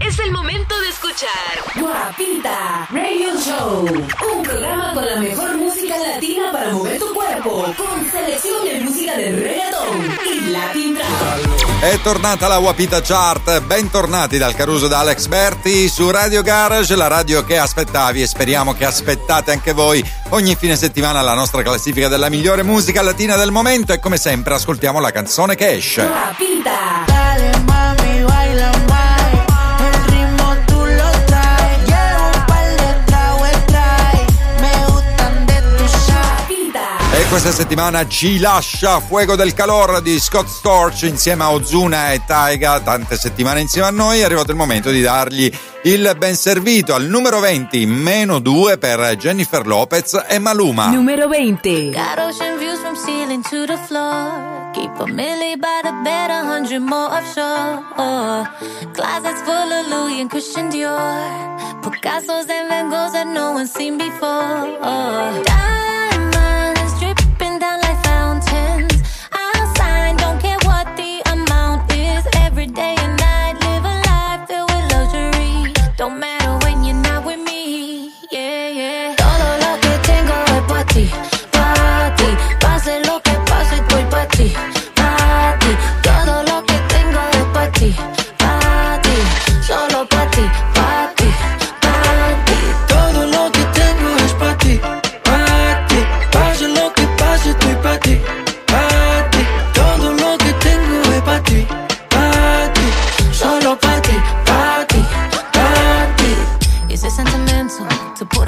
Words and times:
es 0.00 0.18
el 0.18 0.30
momento 0.30 0.78
de 0.80 0.88
escuchar 0.88 1.80
Guapita 1.80 2.88
Radio 2.90 3.40
Show, 3.40 3.84
un 4.34 4.42
programa 4.42 4.92
con 4.94 5.04
la 5.04 5.16
mejor 5.16 5.56
música 5.56 5.96
latina 5.98 6.50
para 6.52 6.72
mover 6.72 6.98
tu 6.98 7.12
cuerpo, 7.12 7.64
con 7.76 8.10
selección 8.10 8.64
de 8.64 8.80
música 8.80 9.16
de 9.16 9.32
reggaeton 9.32 10.16
y 10.26 10.50
latin 10.50 10.94
trap. 10.94 11.82
È 11.82 12.00
tornata 12.00 12.48
la 12.48 12.58
Guapita 12.58 13.00
Chart, 13.02 13.60
bentornati 13.62 14.38
dal 14.38 14.54
Caruso 14.54 14.88
da 14.88 15.00
Alex 15.00 15.26
Berti 15.26 15.88
su 15.88 16.10
Radio 16.10 16.42
Garage, 16.42 16.94
la 16.94 17.08
radio 17.08 17.44
che 17.44 17.58
aspettavi 17.58 18.22
e 18.22 18.26
speriamo 18.26 18.74
che 18.74 18.84
aspettate 18.84 19.52
anche 19.52 19.72
voi 19.72 20.04
ogni 20.30 20.54
fine 20.54 20.76
settimana 20.76 21.20
la 21.22 21.34
nostra 21.34 21.62
classifica 21.62 22.08
della 22.08 22.28
migliore 22.28 22.62
musica 22.62 23.02
latina 23.02 23.36
del 23.36 23.50
momento 23.50 23.92
e 23.92 23.98
come 23.98 24.16
sempre 24.16 24.54
ascoltiamo 24.54 25.00
la 25.00 25.10
canzone 25.10 25.56
che 25.56 25.72
esce. 25.72 26.06
Guapita. 26.06 27.31
Questa 37.32 37.50
settimana 37.50 38.06
ci 38.06 38.38
lascia 38.38 39.00
Fuego 39.00 39.36
del 39.36 39.54
Calor 39.54 40.02
di 40.02 40.20
Scott 40.20 40.48
Storch 40.48 41.04
insieme 41.04 41.44
a 41.44 41.52
Ozuna 41.52 42.12
e 42.12 42.20
Taiga, 42.26 42.78
tante 42.80 43.16
settimane 43.16 43.62
insieme 43.62 43.86
a 43.86 43.90
noi, 43.90 44.18
è 44.18 44.24
arrivato 44.24 44.50
il 44.50 44.58
momento 44.58 44.90
di 44.90 45.00
dargli 45.00 45.50
il 45.84 46.14
ben 46.18 46.36
servito 46.36 46.94
al 46.94 47.06
numero 47.06 47.40
20, 47.40 47.86
meno 47.86 48.38
2 48.38 48.76
per 48.76 49.16
Jennifer 49.16 49.66
Lopez 49.66 50.26
e 50.28 50.38
Maluma. 50.40 50.90
Número 50.90 51.26
20. 51.26 51.92
Got 51.92 52.18
ocean 52.18 52.58
views 52.58 52.78
from 52.80 52.96
ceiling 52.96 53.42
to 53.44 53.64
the 53.64 53.78
floor. 53.86 54.70
Keep 54.74 55.00
a 55.00 55.06
milli 55.06 55.56
by 55.56 55.80
the 55.82 55.92
bed, 56.04 56.28
a 56.28 56.44
hundred 56.44 56.82
more 56.82 57.16
offshore. 57.16 57.82
Closets 58.92 59.40
full 59.40 59.72
of 59.72 59.88
Louis 59.88 60.20
and 60.20 60.28
Christian 60.28 60.68
Dior. 60.68 61.80
Picasso's 61.80 62.46
and 62.50 62.68
Van 62.68 62.90
Goghs 62.90 63.12
that 63.12 63.26
no 63.26 63.52
one's 63.52 63.72
seen 63.72 63.96
before. 63.96 64.68
Diamonds 64.82 65.91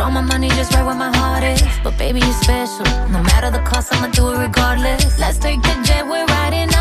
all 0.04 0.10
my 0.10 0.20
money 0.20 0.48
just 0.50 0.74
right 0.74 0.84
where 0.84 0.94
my 0.94 1.10
heart 1.16 1.42
is? 1.42 1.62
But 1.82 1.96
baby, 1.96 2.20
you're 2.20 2.40
special. 2.42 2.84
No 3.08 3.22
matter 3.22 3.50
the 3.50 3.62
cost, 3.70 3.92
I'ma 3.94 4.08
do 4.08 4.32
it 4.32 4.38
regardless. 4.38 5.18
Let's 5.18 5.38
take 5.38 5.62
the 5.62 5.74
jet, 5.86 6.06
we're 6.06 6.26
riding 6.26 6.73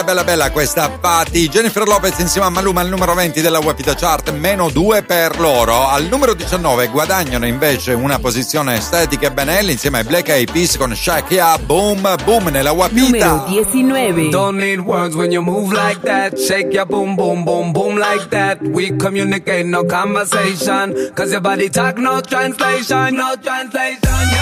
Bella 0.00 0.14
bella 0.14 0.24
bella 0.24 0.50
questa 0.50 0.88
Patti 0.88 1.46
Jennifer 1.50 1.86
Lopez 1.86 2.18
insieme 2.20 2.46
a 2.46 2.50
Maluma 2.50 2.80
al 2.80 2.88
numero 2.88 3.12
20 3.12 3.42
della 3.42 3.58
Wapita 3.58 3.94
Chart 3.94 4.32
meno 4.32 4.70
2 4.70 5.02
per 5.02 5.38
loro 5.38 5.88
al 5.88 6.04
numero 6.04 6.32
19 6.32 6.86
guadagnano 6.86 7.44
invece 7.44 7.92
una 7.92 8.18
posizione 8.18 8.76
estetica 8.76 9.26
e 9.26 9.30
Benelli 9.30 9.72
insieme 9.72 9.98
ai 9.98 10.04
Black 10.04 10.28
Eyed 10.28 10.50
Peas 10.50 10.78
con 10.78 10.94
Shake 10.94 11.34
Ya 11.34 11.58
Boom 11.58 12.14
Boom 12.24 12.48
nella 12.48 12.72
Wapita 12.72 13.02
Número 13.02 13.44
19. 13.46 14.30
Don't 14.30 14.58
need 14.58 14.80
words 14.80 15.14
when 15.14 15.32
you 15.32 15.42
move 15.42 15.70
like 15.74 16.00
that. 16.04 16.38
Shake 16.38 16.72
your 16.72 16.86
boom, 16.86 17.14
boom, 17.14 17.44
boom, 17.44 17.72
boom 17.72 17.98
like 17.98 18.30
that. 18.30 18.62
We 18.62 18.96
communicate, 18.96 19.66
no 19.66 19.84
conversation. 19.84 21.12
Cause 21.14 21.30
your 21.30 21.42
body 21.42 21.68
talk, 21.68 21.98
no 21.98 22.22
translation, 22.22 23.16
no 23.16 23.34
translation, 23.36 24.00
yeah. 24.32 24.39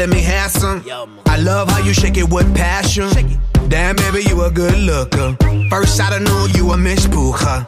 Let 0.00 0.08
me 0.08 0.22
have 0.22 0.50
some. 0.50 0.82
I 1.26 1.36
love 1.36 1.68
how 1.68 1.84
you 1.84 1.92
shake 1.92 2.16
it 2.16 2.26
with 2.30 2.48
passion. 2.56 3.10
Damn, 3.68 3.96
baby, 3.96 4.22
you 4.26 4.42
a 4.42 4.50
good 4.50 4.78
looker. 4.78 5.36
First 5.68 6.00
I 6.00 6.08
don't 6.08 6.24
know 6.24 6.46
you 6.54 6.70
a 6.70 6.76
Miss 6.78 7.06
Puja. 7.06 7.66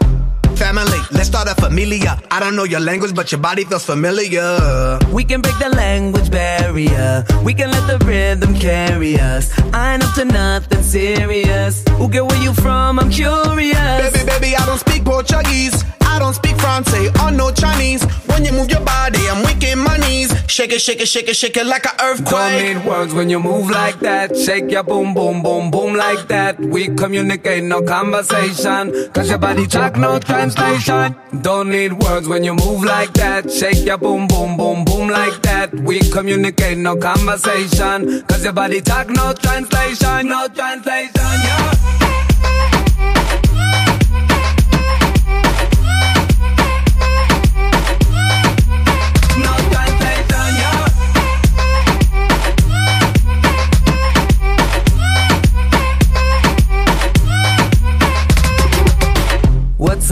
Family, 0.57 1.01
let's 1.11 1.29
start 1.29 1.49
a 1.49 1.55
familia. 1.55 2.19
I 2.31 2.41
don't 2.41 2.57
know 2.57 2.65
your 2.65 2.81
language, 2.81 3.15
but 3.15 3.33
your 3.33 3.41
body 3.43 3.65
feels 3.65 3.85
familiar. 3.85 4.99
We 5.13 5.25
can 5.25 5.43
break 5.43 5.59
the 5.59 5.69
language 5.77 6.31
barrier. 6.31 7.27
We 7.45 7.53
can 7.53 7.71
let 7.71 7.87
the 7.87 8.03
rhythm 8.07 8.55
carry 8.59 9.21
us. 9.21 9.53
I 9.75 9.93
ain't 9.93 10.03
up 10.03 10.15
to 10.15 10.25
nothing 10.25 10.83
serious. 10.83 11.85
Who 11.99 12.09
get 12.09 12.25
where 12.25 12.43
you 12.43 12.55
from? 12.55 12.99
I'm 12.99 13.11
curious. 13.11 14.13
Baby, 14.13 14.25
baby, 14.25 14.57
I 14.57 14.65
don't 14.65 14.79
speak 14.79 15.05
Portuguese. 15.05 15.85
I 16.01 16.19
don't 16.19 16.35
speak 16.81 16.85
Francais 16.85 17.09
or 17.09 17.29
oh, 17.29 17.31
no 17.31 17.51
Chinese. 17.51 18.05
When 18.27 18.45
you 18.45 18.53
move 18.53 18.71
your 18.71 18.81
body, 18.81 19.29
I'm 19.29 19.45
weak 19.45 19.63
my 19.77 19.97
knees. 19.99 20.33
Shake 20.49 20.73
it, 20.73 20.81
shake 20.81 21.01
it, 21.01 21.09
shake 21.09 21.29
it, 21.29 21.37
shake 21.37 21.57
it 21.57 21.67
like 21.67 21.87
an 21.87 21.93
Don't 21.99 22.21
earthquake. 22.21 22.77
need 22.77 22.87
words 22.87 23.15
when 23.15 23.31
you 23.31 23.41
move 23.41 23.71
like 23.71 23.99
that. 24.01 24.37
Shake 24.37 24.71
your 24.71 24.83
boom, 24.83 25.15
boom, 25.15 25.43
boom, 25.43 25.71
boom 25.71 25.95
like 25.95 26.29
that. 26.29 26.59
We 26.61 26.89
communicate, 26.89 27.65
no 27.65 27.83
conversation. 27.83 29.11
Cause 29.13 29.29
your 29.29 29.39
body 29.39 29.67
talk, 29.67 29.97
no 29.97 30.19
translation. 30.19 31.17
Don't 31.43 31.71
need 31.71 31.93
words 31.93 32.29
when 32.29 32.45
you 32.45 32.55
move 32.55 32.85
like 32.85 33.13
that. 33.15 33.51
Shake 33.51 33.85
your 33.85 33.99
boom, 33.99 34.27
boom, 34.27 34.57
boom, 34.57 34.85
boom 34.85 35.09
like 35.09 35.41
that. 35.43 35.73
We 35.75 36.01
communicate, 36.01 36.79
no 36.79 36.97
conversation. 36.97 38.23
Cause 38.27 38.45
your 38.45 38.53
body 38.53 38.81
talk, 38.81 39.09
no 39.09 39.33
translation, 39.33 40.29
no 40.29 40.49
translation, 40.49 41.13
yeah. 41.17 41.82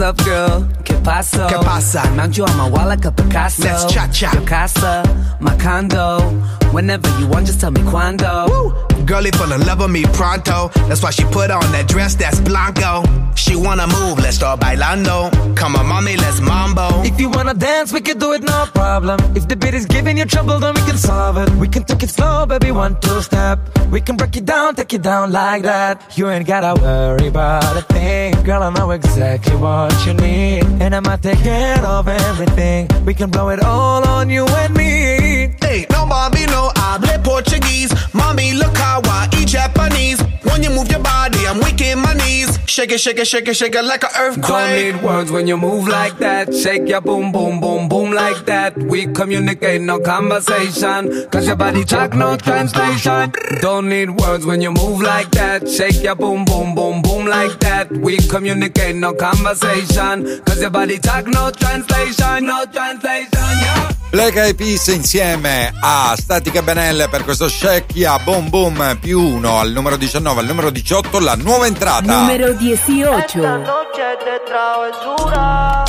Up, 0.01 0.17
girl? 0.23 0.67
¿Qué 0.83 0.93
pasó? 1.03 1.47
¿Qué 1.47 1.55
pasa? 1.63 2.03
Mount 2.15 2.37
you 2.37 2.43
on 2.43 2.57
my 2.57 2.69
wall 2.69 2.87
like 2.87 3.05
a 3.05 3.11
Picasso. 3.11 3.63
Let's 3.63 3.85
cha-cha. 3.85 4.31
Your 4.33 4.45
casa, 4.45 5.03
my 5.39 5.55
condo. 5.57 6.60
Whenever 6.71 7.09
you 7.19 7.27
want, 7.27 7.45
just 7.47 7.59
tell 7.59 7.71
me 7.71 7.83
cuando. 7.83 8.71
Girlie 9.05 9.31
fell 9.31 9.51
in 9.51 9.65
love 9.65 9.79
with 9.79 9.91
me 9.91 10.03
pronto. 10.13 10.69
That's 10.87 11.03
why 11.03 11.11
she 11.11 11.23
put 11.25 11.51
on 11.51 11.69
that 11.73 11.87
dress 11.87 12.15
that's 12.15 12.39
blanco. 12.39 13.03
She 13.35 13.55
wanna 13.55 13.87
move, 13.87 14.19
let's 14.19 14.37
start 14.37 14.61
bailando. 14.61 15.29
Come 15.57 15.75
on, 15.75 15.87
mommy, 15.87 16.15
let's 16.15 16.39
mambo. 16.39 16.87
If 17.03 17.19
you 17.19 17.29
wanna 17.29 17.53
dance, 17.53 17.91
we 17.91 17.99
can 17.99 18.17
do 18.17 18.31
it, 18.33 18.43
no 18.43 18.65
problem. 18.73 19.19
If 19.35 19.47
the 19.49 19.55
beat 19.55 19.73
is 19.73 19.85
giving 19.85 20.17
you 20.17 20.25
trouble, 20.25 20.59
then 20.59 20.73
we 20.75 20.81
can 20.81 20.97
solve 20.97 21.37
it. 21.37 21.49
We 21.55 21.67
can 21.67 21.83
take 21.83 22.03
it 22.03 22.09
slow, 22.09 22.45
baby, 22.45 22.71
one, 22.71 22.99
two 23.01 23.21
step. 23.21 23.59
We 23.91 23.99
can 23.99 24.15
break 24.15 24.37
it 24.37 24.45
down, 24.45 24.75
take 24.75 24.93
it 24.93 25.01
down 25.01 25.31
like 25.31 25.63
that. 25.63 26.17
You 26.17 26.29
ain't 26.29 26.47
gotta 26.47 26.79
worry 26.81 27.27
about 27.27 27.75
a 27.75 27.81
thing. 27.81 28.41
Girl, 28.43 28.63
I 28.63 28.69
know 28.69 28.91
exactly 28.91 29.55
what 29.55 29.93
you 30.05 30.13
need. 30.13 30.63
And 30.79 30.95
I 30.95 30.99
might 31.01 31.21
take 31.21 31.39
care 31.39 31.83
of 31.85 32.07
everything. 32.07 32.87
We 33.05 33.13
can 33.13 33.29
blow 33.29 33.49
it 33.49 33.61
all 33.63 34.07
on 34.07 34.29
you 34.29 34.45
and 34.45 34.73
me. 34.73 35.57
Hey, 35.59 35.85
no 35.89 36.05
mommy, 36.05 36.45
no 36.45 36.60
hable 36.99 37.23
Portuguese. 37.23 37.93
Mommy, 38.13 38.53
look 38.53 38.75
how 38.77 39.01
I 39.05 39.29
eat 39.37 39.47
Japanese. 39.47 40.21
When 40.51 40.63
you 40.63 40.69
move 40.69 40.91
your 40.91 40.99
body, 40.99 41.47
I'm 41.47 41.59
weak 41.59 41.79
in 41.81 41.99
my 41.99 42.13
knees. 42.13 42.59
Shake 42.65 42.91
it, 42.91 42.99
shake 42.99 43.19
it, 43.19 43.27
shake 43.27 43.47
it, 43.47 43.55
shake 43.55 43.73
it 43.75 43.83
like 43.83 44.03
an 44.03 44.09
earthquake. 44.19 44.47
Don't 44.47 44.73
need 44.73 45.03
words 45.03 45.31
when 45.31 45.47
you 45.47 45.57
move 45.57 45.87
like 45.87 46.17
that. 46.19 46.53
Shake 46.53 46.87
your 46.87 47.01
boom, 47.01 47.31
boom, 47.31 47.59
boom, 47.59 47.87
boom 47.87 48.11
like 48.11 48.45
that. 48.45 48.77
We 48.77 49.07
communicate, 49.07 49.81
no 49.81 49.99
conversation. 49.99 51.29
Cause 51.31 51.47
your 51.47 51.55
body 51.55 51.85
talk, 51.85 52.13
no 52.13 52.35
translation. 52.35 53.33
Don't 53.61 53.87
need 53.89 54.09
words 54.09 54.45
when 54.45 54.61
you 54.61 54.71
move 54.71 55.01
like 55.01 55.31
that. 55.31 55.69
Shake 55.69 56.03
your 56.03 56.15
boom, 56.15 56.43
boom, 56.45 56.75
boom, 56.75 57.01
boom 57.01 57.25
like 57.25 57.57
that. 57.59 57.91
We 57.91 58.17
communicate, 58.17 58.95
no 58.95 59.13
conversation. 59.13 60.41
Cause 60.45 60.61
your 60.61 60.69
body 60.69 60.99
talk, 60.99 61.27
no 61.27 61.51
translation, 61.51 62.45
no 62.45 62.65
translation, 62.65 63.29
yeah. 63.33 63.91
Black 64.11 64.35
Eyed 64.35 64.55
Peas 64.55 64.87
insieme 64.87 65.73
a 65.79 66.13
Statica 66.17 66.61
Benelle 66.61 67.07
per 67.07 67.23
questo 67.23 67.47
Shake 67.47 67.93
Boom 68.25 68.49
Boom 68.49 68.97
più 68.99 69.21
uno 69.21 69.57
al 69.57 69.71
numero 69.71 69.95
19, 69.95 70.40
al 70.41 70.47
numero 70.47 70.71
18 70.71 71.19
la 71.19 71.35
nuova 71.35 71.67
entrata. 71.67 72.01
Numero 72.01 72.51
18. 72.55 73.19
Esta 73.19 73.57
noche 73.59 74.01
de 74.25 74.39
travesura. 74.47 75.85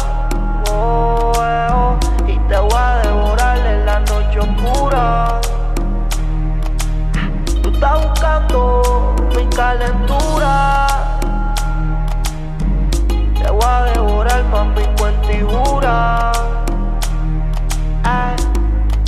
Oh, 0.71 1.33
eh, 1.39 1.69
oh, 1.73 1.99
y 2.29 2.39
te 2.51 2.59
voy 2.59 2.75
a 2.77 3.01
devorar 3.03 3.59
en 3.67 3.87
la 3.87 4.01
noche 4.01 4.41
oscura. 4.41 5.41
Tú 7.63 7.71
estás 7.71 8.07
buscando 8.07 9.15
mi 9.35 9.47
calentura. 9.57 10.87
Te 13.09 13.51
voy 13.51 13.65
a 13.65 13.83
devorar, 13.95 14.45
mami, 14.51 14.83
cuenta 14.99 15.33
y 15.33 15.41
jura. 15.41 16.33
Ay. 18.05 18.37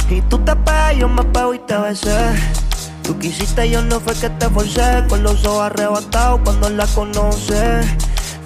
Y 0.08 0.22
tú 0.22 0.38
te 0.38 0.56
pegas, 0.56 0.96
yo 0.96 1.06
me 1.06 1.22
pego 1.22 1.52
y 1.52 1.58
te 1.58 1.76
besé. 1.76 2.64
Tú 3.04 3.18
quisiste, 3.18 3.68
yo 3.68 3.82
no 3.82 4.00
fue 4.00 4.14
que 4.14 4.30
te 4.30 4.48
forcé. 4.48 5.04
Con 5.08 5.22
los 5.22 5.44
ojos 5.44 5.62
arrebatados 5.62 6.40
cuando 6.42 6.70
la 6.70 6.86
conoce. 6.86 7.82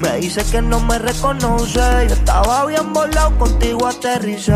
Me 0.00 0.16
dice 0.19 0.44
que 0.50 0.60
no 0.60 0.81
me 0.81 0.99
reconoce. 0.99 1.81
Yo 2.08 2.14
estaba 2.14 2.66
bien 2.66 2.93
volado, 2.93 3.38
contigo 3.38 3.87
aterricé. 3.87 4.52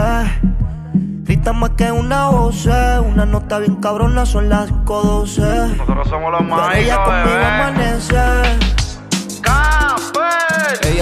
Grita 1.24 1.52
más 1.52 1.70
que 1.70 1.90
una 1.90 2.28
voz, 2.30 2.66
una 2.66 3.24
nota 3.24 3.58
bien 3.58 3.76
cabrona, 3.76 4.26
son 4.26 4.48
las 4.48 4.68
5.12. 4.70 5.76
Nosotros 5.76 6.08
somos 6.08 6.32
los 6.32 6.42
Pero 6.42 6.72
ella 6.72 7.04
conmigo 7.04 7.46
amanece. 7.46 8.72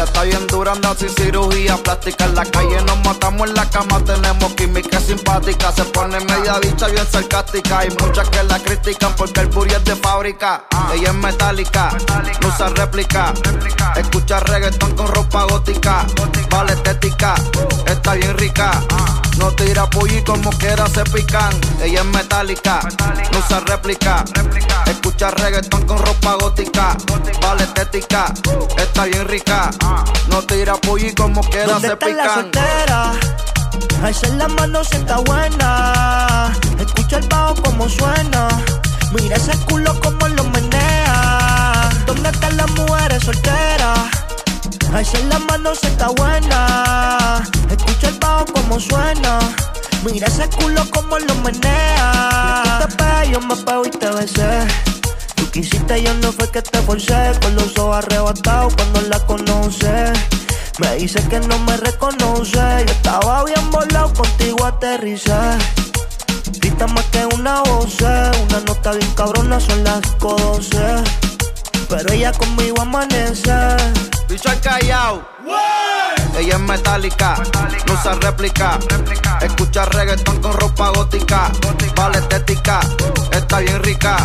Está 0.02 0.22
bien 0.22 0.46
dura, 0.46 0.72
anda 0.72 0.94
sin 0.94 1.10
cirugía 1.10 1.76
plástica. 1.76 2.24
En 2.24 2.34
la 2.34 2.44
calle 2.46 2.80
nos 2.86 2.98
matamos 3.04 3.48
en 3.48 3.54
la 3.54 3.68
cama, 3.68 4.02
tenemos 4.02 4.54
química 4.54 4.98
simpática. 4.98 5.70
Se 5.72 5.84
pone 5.84 6.18
media 6.20 6.58
dicha 6.58 6.88
bien 6.88 7.06
sarcástica. 7.06 7.80
Hay 7.80 7.90
muchas 8.00 8.26
que 8.30 8.42
la 8.44 8.58
critican 8.60 9.14
porque 9.14 9.40
el 9.40 9.48
booty 9.48 9.74
es 9.74 9.84
de 9.84 9.96
fábrica. 9.96 10.64
Ella 10.94 11.08
es 11.10 11.14
metálica, 11.14 11.90
no 12.40 12.48
usa 12.48 12.70
réplica. 12.70 13.34
Escucha 13.94 14.40
reggaetón 14.40 14.96
con 14.96 15.06
ropa 15.06 15.44
gótica. 15.44 16.06
Vale 16.50 16.72
estética, 16.72 17.34
está 17.86 18.14
bien 18.14 18.38
rica. 18.38 18.80
No 19.38 19.52
tira 19.52 19.88
pollo 19.88 20.24
como 20.24 20.50
quiera 20.50 20.86
se 20.88 21.04
pican. 21.04 21.52
Ella 21.82 22.00
es 22.00 22.06
metálica, 22.06 22.80
no 23.32 23.38
usa 23.38 23.60
réplica. 23.60 24.24
Escucha 24.86 25.30
reggaetón 25.30 25.86
con 25.86 25.98
ropa 25.98 26.34
gótica. 26.40 26.96
Vale 27.42 27.64
estética, 27.64 28.32
está 28.78 29.04
bien 29.04 29.28
rica 29.28 29.70
No 30.28 30.42
tira 30.42 30.74
pollo 30.76 31.08
como 31.16 31.40
quiera 31.42 31.66
¿Dónde 31.66 31.88
se 31.88 31.94
está 31.94 32.08
la 32.08 32.34
soltera? 32.34 33.12
Alza 34.02 34.28
la 34.28 34.48
mano 34.48 34.82
si 34.84 34.96
está 34.96 35.18
buena. 35.18 36.52
Escucha 36.78 37.18
el 37.18 37.28
bajo 37.28 37.54
como 37.62 37.88
suena. 37.88 38.48
Mira 39.12 39.36
ese 39.36 39.56
culo 39.66 39.92
como 40.00 40.28
lo 40.28 40.44
menea. 40.44 41.90
¿Dónde 42.06 42.30
están 42.30 42.56
las 42.56 42.70
mujeres 42.70 43.22
solteras? 43.24 43.98
Alza 44.94 45.18
la 45.28 45.38
mano 45.40 45.74
si 45.74 45.86
está 45.86 46.08
buena. 46.08 47.42
Escucha 47.70 48.08
el 48.08 48.18
bajo 48.18 48.44
como 48.46 48.80
suena. 48.80 49.38
Mira 50.04 50.26
ese 50.28 50.48
culo 50.48 50.82
como 50.90 51.18
lo 51.18 51.34
menea. 51.36 52.62
Y 52.64 52.68
tú 52.68 52.86
te 52.86 52.96
pegas, 52.96 53.28
yo 53.28 53.40
me 53.40 53.56
pego 53.56 53.84
y 53.84 53.90
te 53.90 54.08
besé. 54.10 54.66
Quisiste, 55.52 56.02
yo 56.02 56.14
no 56.14 56.30
fue 56.32 56.48
que 56.50 56.62
te 56.62 56.80
forcé. 56.82 57.32
Con 57.42 57.54
los 57.56 57.76
ojos 57.78 57.96
arrebatados 57.96 58.74
cuando 58.74 59.00
la 59.02 59.18
conoce. 59.26 60.12
Me 60.78 60.96
dice 60.96 61.20
que 61.28 61.40
no 61.40 61.58
me 61.60 61.76
reconoce. 61.76 62.52
Yo 62.86 62.92
estaba 62.92 63.44
bien 63.44 63.70
volado, 63.70 64.12
contigo 64.14 64.64
aterricé. 64.64 65.32
Grita 66.60 66.86
más 66.86 67.04
que 67.06 67.26
una 67.26 67.62
voz, 67.62 68.00
una 68.00 68.60
nota 68.66 68.92
bien 68.92 69.12
cabrona, 69.14 69.58
son 69.60 69.82
las 69.84 70.00
5.12. 70.18 71.02
Pero 71.88 72.12
ella 72.12 72.32
conmigo 72.32 72.80
amanece. 72.80 73.52
Bicho 74.28 74.48
al 74.48 74.60
callao. 74.60 75.28
Ella 76.38 76.54
es 76.54 76.60
metálica, 76.60 77.42
no 77.86 77.92
usa 77.92 78.14
réplica. 78.14 78.78
Escucha 79.42 79.84
reggaetón 79.86 80.40
con 80.40 80.52
ropa 80.52 80.90
gótica. 80.90 81.50
Vale 81.96 82.18
estética, 82.18 82.80
está 83.32 83.58
bien 83.58 83.82
rica. 83.82 84.16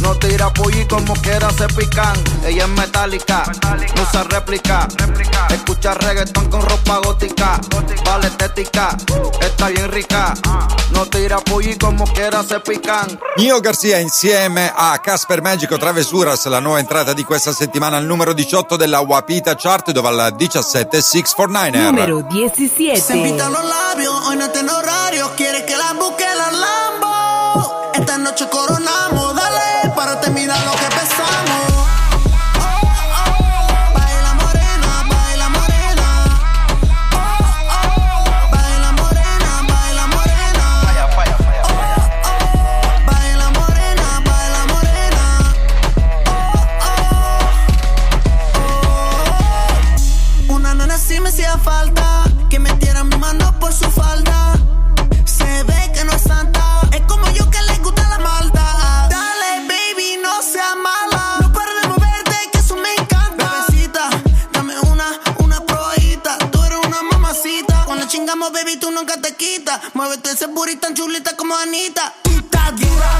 No 0.00 0.14
tira 0.16 0.52
pollo 0.52 0.86
como 0.88 1.14
quiera 1.14 1.50
se 1.50 1.66
pican. 1.68 2.16
Ella 2.44 2.64
es 2.64 2.68
metálica, 2.70 3.42
no 3.96 4.02
usa 4.02 4.22
réplica. 4.24 4.88
Escucha 5.50 5.94
reggaetón 5.94 6.48
con 6.50 6.62
ropa 6.62 6.98
gótica. 7.04 7.60
Vale 8.04 8.28
estética, 8.28 8.96
está 9.40 9.68
bien 9.68 9.90
rica. 9.90 10.34
No 10.92 11.06
tira 11.06 11.38
pollo 11.38 11.70
como 11.80 12.04
quiera 12.06 12.42
se 12.42 12.60
pican. 12.60 13.18
Nio 13.36 13.60
Garcia 13.60 14.00
insieme 14.00 14.72
a 14.74 14.98
Casper 15.02 15.42
Magico 15.42 15.78
Travesuras, 15.78 16.46
la 16.46 16.60
nuova 16.60 16.80
entrata 16.80 17.12
di 17.12 17.24
questa 17.24 17.52
settimana 17.52 17.96
al 17.96 18.04
numero 18.06 18.32
18 18.32 18.76
della 18.76 19.00
Wapita 19.00 19.54
Chart, 19.56 19.90
dove 19.90 20.08
al 20.08 20.34
17 20.36 21.02
6 21.02 21.34
for 21.34 21.48
9 21.50 21.70
Número 21.70 22.20
Se 22.20 22.34
17. 22.34 23.12
pintan 23.22 23.52
los 23.52 23.64
labios, 23.64 24.14
hoy 24.26 24.36
no 24.36 24.48
tiene 24.50 24.70
horario. 24.70 25.30
Quiere 25.36 25.64
que 25.64 25.76
la 25.76 25.92
busque 25.92 26.24
la 26.24 26.50
Lambo. 26.50 27.90
Esta 27.94 28.16
noche 28.16 28.48
coronamos, 28.48 28.77
baby, 68.46 68.76
tú 68.76 68.90
nunca 68.90 69.20
te 69.20 69.34
quitas. 69.34 69.80
Muévete 69.94 70.30
ese 70.30 70.46
booty 70.46 70.76
tan 70.76 70.94
chulita 70.94 71.36
como 71.36 71.56
Anita. 71.56 72.14
Tú 72.22 72.30
dura, 72.72 73.17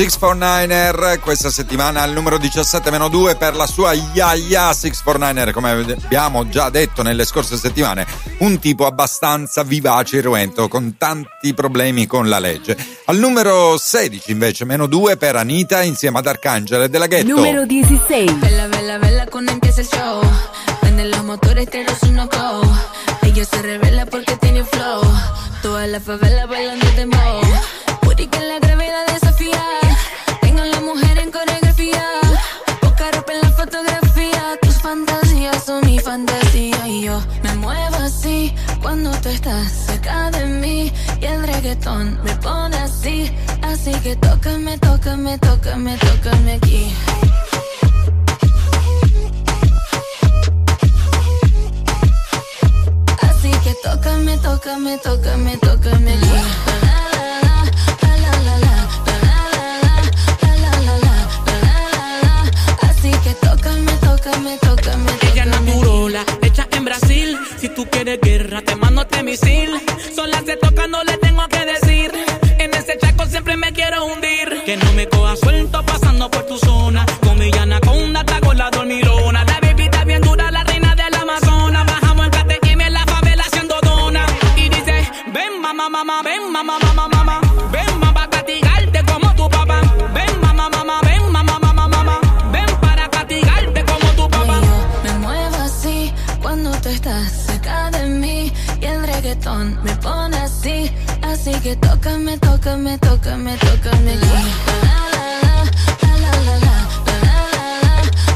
649er 0.00 1.20
questa 1.20 1.50
settimana 1.50 2.00
al 2.00 2.12
numero 2.12 2.38
17-2 2.38 3.36
per 3.36 3.54
la 3.54 3.66
sua 3.66 3.92
Yaya 3.92 4.70
649er 4.70 5.52
come 5.52 5.72
abbiamo 5.72 6.48
già 6.48 6.70
detto 6.70 7.02
nelle 7.02 7.26
scorse 7.26 7.58
settimane 7.58 8.06
un 8.38 8.58
tipo 8.58 8.86
abbastanza 8.86 9.62
vivace 9.62 10.16
e 10.16 10.18
irruento 10.20 10.68
con 10.68 10.96
tanti 10.96 11.52
problemi 11.52 12.06
con 12.06 12.30
la 12.30 12.38
legge. 12.38 12.78
Al 13.04 13.18
numero 13.18 13.76
16 13.76 14.30
invece 14.30 14.64
meno 14.64 14.86
2 14.86 15.18
per 15.18 15.36
Anita 15.36 15.82
insieme 15.82 16.20
ad 16.20 16.28
Arcangelo 16.28 16.84
e 16.84 16.88
della 16.88 17.06
Ghetto. 17.06 17.34
Numero 17.34 17.66
16 17.66 18.32
Bella, 18.36 18.68
bella, 18.68 18.98
bella 18.98 19.26
cuando 19.26 19.52
empieza 19.52 19.82
el 19.82 19.86
show. 19.86 20.22
Prende 20.80 21.04
los 21.04 21.24
motores, 21.24 21.68
te 21.68 21.84
los 21.84 22.00
uno 22.04 22.26
go. 22.26 22.62
Ella 23.20 23.44
se 23.44 23.60
revela 23.60 24.06
porque 24.06 24.34
tiene 24.38 24.64
flow. 24.64 25.02
Toda 25.60 25.86
la 25.86 26.00
favela 26.00 26.46
bailando 26.46 26.86
dembow 26.96 27.42
Puri 28.00 28.26
que 28.28 28.40
la 28.40 28.69
son 35.64 35.84
mi 35.84 35.98
fantasía 35.98 36.88
Y 36.88 37.02
yo 37.04 37.20
me 37.42 37.54
muevo 37.54 37.96
así. 37.96 38.54
Cuando 38.80 39.10
tú 39.20 39.28
estás 39.28 39.70
cerca 39.70 40.30
de 40.30 40.46
mí 40.46 40.92
Y 41.20 41.24
el 41.24 41.46
reggaetón 41.46 42.18
me 42.24 42.34
pone 42.36 42.76
así. 42.76 43.30
Así 43.62 43.92
que 44.02 44.16
tócame, 44.16 44.78
tócame, 44.78 45.38
tócame, 45.38 45.96
tócame 45.98 46.52
aquí. 46.54 46.92
Así 53.22 53.50
que 53.64 53.74
tócame, 53.82 54.36
tócame, 54.38 54.98
tócame, 54.98 55.56
tócame 55.58 56.12
aquí. 56.14 56.26
La, 58.02 58.16
la, 58.16 58.58
la, 58.58 58.80
Quieres 68.10 68.28
guerra, 68.28 68.62
te 68.62 68.74
mando 68.74 69.02
este 69.02 69.22
misil. 69.22 69.70
Sola 70.12 70.42
se 70.44 70.56
toca, 70.56 70.88
no 70.88 71.04
le 71.04 71.16
tengo 71.18 71.46
que 71.46 71.64
decir. 71.64 72.10
En 72.58 72.74
ese 72.74 72.98
chaco 72.98 73.24
siempre 73.26 73.56
me 73.56 73.72
quiero 73.72 74.04
hundir. 74.04 74.64
Que 74.66 74.76
no 74.76 74.92
me 74.94 75.08
coja 75.08 75.36
suelto 75.36 75.80
pasando 75.86 76.28
por 76.28 76.39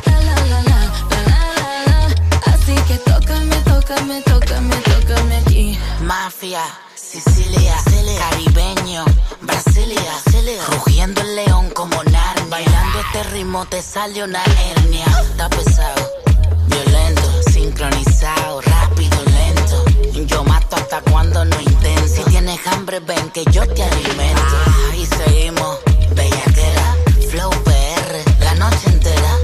la, 0.06 0.34
la, 0.46 0.60
la, 0.60 0.62
la. 0.62 2.08
Así 2.46 2.74
que 2.88 2.96
tócame, 2.98 3.56
tócame, 3.62 4.22
tócame, 4.22 4.76
tócame 4.76 5.36
aquí. 5.38 5.78
Mafia, 6.02 6.62
Sicilia, 6.94 7.76
caribeño, 8.18 9.04
Brasilia, 9.42 10.12
rugiendo 10.70 11.20
el 11.22 11.36
león 11.36 11.70
como 11.70 12.02
Narnia. 12.04 12.44
Bailando 12.48 13.00
este 13.00 13.22
ritmo 13.32 13.66
te 13.66 13.82
sale 13.82 14.22
una 14.22 14.42
hernia. 14.44 15.06
Está 15.22 15.48
pesado, 15.48 16.10
violento, 16.68 17.42
sincronizado, 17.50 18.60
rápido. 18.60 19.33
Yo 20.26 20.44
mato 20.44 20.76
hasta 20.76 21.00
cuando 21.02 21.44
no 21.44 21.60
intento. 21.60 22.08
Si 22.08 22.22
tienes 22.24 22.60
hambre, 22.66 23.00
ven 23.00 23.30
que 23.30 23.44
yo 23.50 23.66
te 23.66 23.82
alimento. 23.82 24.56
Y 24.96 25.06
seguimos, 25.06 25.78
bellaquera, 26.14 26.96
flow 27.30 27.50
PR, 27.64 28.44
la 28.44 28.54
noche 28.54 28.88
entera. 28.88 29.38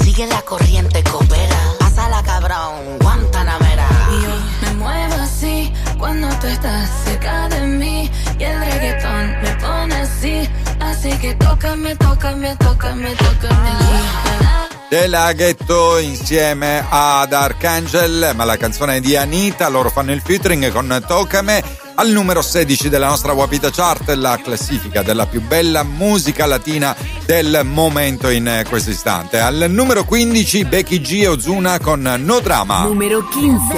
Sigue 0.00 0.26
la 0.26 0.42
corriente, 0.42 1.02
coopera. 1.04 1.58
Pásala 1.78 2.22
cabrón, 2.22 2.98
Guantanamera. 3.00 3.88
Y 4.12 4.22
yo 4.22 4.34
me 4.62 4.74
muevo 4.74 5.14
así 5.14 5.72
cuando 5.98 6.28
tú 6.40 6.46
estás 6.46 6.88
cerca 7.04 7.48
de 7.48 7.60
mí 7.60 8.10
y 8.38 8.44
el 8.44 8.58
reggaetón 8.60 9.42
me 9.42 9.54
pone 9.56 9.94
así, 9.96 10.48
así 10.80 11.10
que 11.18 11.34
tócame, 11.34 11.94
tócame, 11.96 12.56
tócame, 12.56 13.14
tócame 13.14 13.68
aquí. 13.68 14.67
Della 14.88 15.32
Ghetto 15.32 15.98
insieme 15.98 16.84
ad 16.88 17.32
Archangel, 17.32 18.32
ma 18.34 18.44
la 18.44 18.56
canzone 18.56 18.96
è 18.96 19.00
di 19.00 19.16
Anita, 19.16 19.68
loro 19.68 19.90
fanno 19.90 20.12
il 20.12 20.22
featuring 20.22 20.70
con 20.70 21.02
Tocame 21.06 21.62
al 21.96 22.10
numero 22.10 22.42
16 22.42 22.88
della 22.88 23.08
nostra 23.08 23.32
Wapita 23.32 23.70
Chart, 23.70 24.08
la 24.10 24.38
classifica 24.42 25.02
della 25.02 25.26
più 25.26 25.42
bella 25.42 25.82
musica 25.82 26.46
latina 26.46 26.94
del 27.26 27.62
momento 27.64 28.28
in 28.30 28.64
questo 28.68 28.90
istante. 28.90 29.40
Al 29.40 29.66
numero 29.68 30.04
15 30.04 30.64
Becky 30.64 31.00
G 31.00 31.22
e 31.22 31.26
Ozuna 31.26 31.80
con 31.80 32.00
No 32.18 32.40
Drama. 32.40 32.84
Numero 32.84 33.24
15. 33.26 33.76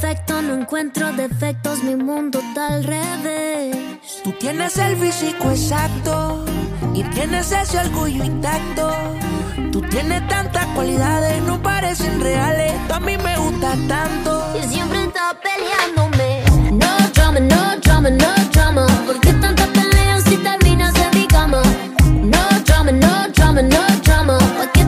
Perfecto, 0.00 0.42
no 0.42 0.54
encuentro 0.54 1.12
defectos, 1.12 1.82
mi 1.82 1.96
mundo 1.96 2.38
está 2.38 2.68
al 2.68 2.84
revés. 2.84 3.76
Tú 4.22 4.30
tienes 4.32 4.76
el 4.78 4.96
físico 4.96 5.50
exacto 5.50 6.44
y 6.94 7.02
tienes 7.02 7.50
ese 7.50 7.78
orgullo 7.78 8.22
intacto. 8.22 8.92
Tú 9.72 9.82
tienes 9.82 10.26
tantas 10.28 10.66
cualidades, 10.66 11.42
no 11.42 11.60
parecen 11.60 12.20
reales. 12.20 12.74
Tú 12.86 12.94
a 12.94 13.00
mí 13.00 13.16
me 13.16 13.36
gusta 13.38 13.76
tanto. 13.88 14.44
Y 14.62 14.68
siempre 14.68 15.02
está 15.02 15.36
peleándome. 15.42 16.44
No 16.72 16.96
drama, 17.14 17.40
no 17.40 17.80
drama, 17.80 18.10
no 18.10 18.34
drama. 18.52 18.86
¿Por 19.04 19.18
qué 19.20 19.32
tantas 19.32 19.66
peleas 19.68 20.22
si 20.22 20.36
terminas 20.36 20.94
en 20.94 21.20
mi 21.20 21.26
cama? 21.26 21.60
No 22.04 22.60
drama, 22.64 22.92
no 22.92 23.28
drama, 23.34 23.62
no 23.62 23.82
drama. 24.04 24.38
¿Por 24.38 24.70
qué 24.70 24.84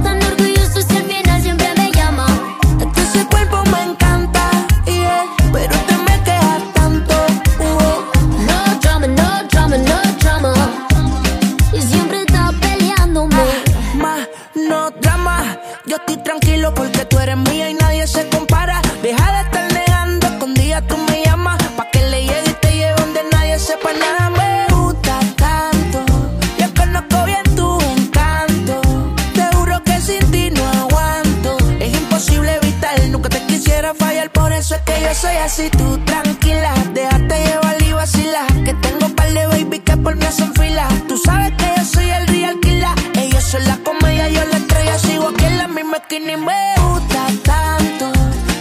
así, 35.61 35.71
tú 35.71 35.99
tranquila. 36.05 36.75
Déjate 36.95 37.45
llevar 37.45 37.83
y 37.83 37.93
vacila. 37.93 38.47
Que 38.65 38.75
tengo 38.75 39.09
par 39.15 39.33
de 39.33 39.47
baby 39.47 39.79
que 39.81 39.97
por 39.97 40.17
mí 40.17 40.25
hacen 40.25 40.53
fila. 40.55 40.89
Tú 41.09 41.17
sabes 41.19 41.53
que 41.53 41.67
yo 41.77 41.85
soy 41.85 42.11
el 42.11 42.27
real 42.27 42.59
killer. 42.61 42.89
Ellos 43.19 43.45
son 43.45 43.65
la 43.65 43.77
comedia, 43.79 44.29
yo 44.29 44.45
la 44.45 44.57
estrella. 44.57 44.99
Sigo 44.99 45.29
aquí 45.29 45.45
en 45.45 45.59
la 45.59 45.69
misma 45.69 45.99
esquina 45.99 46.33
y 46.33 46.37
me 46.37 46.75
gusta 46.83 47.27
tanto. 47.45 48.13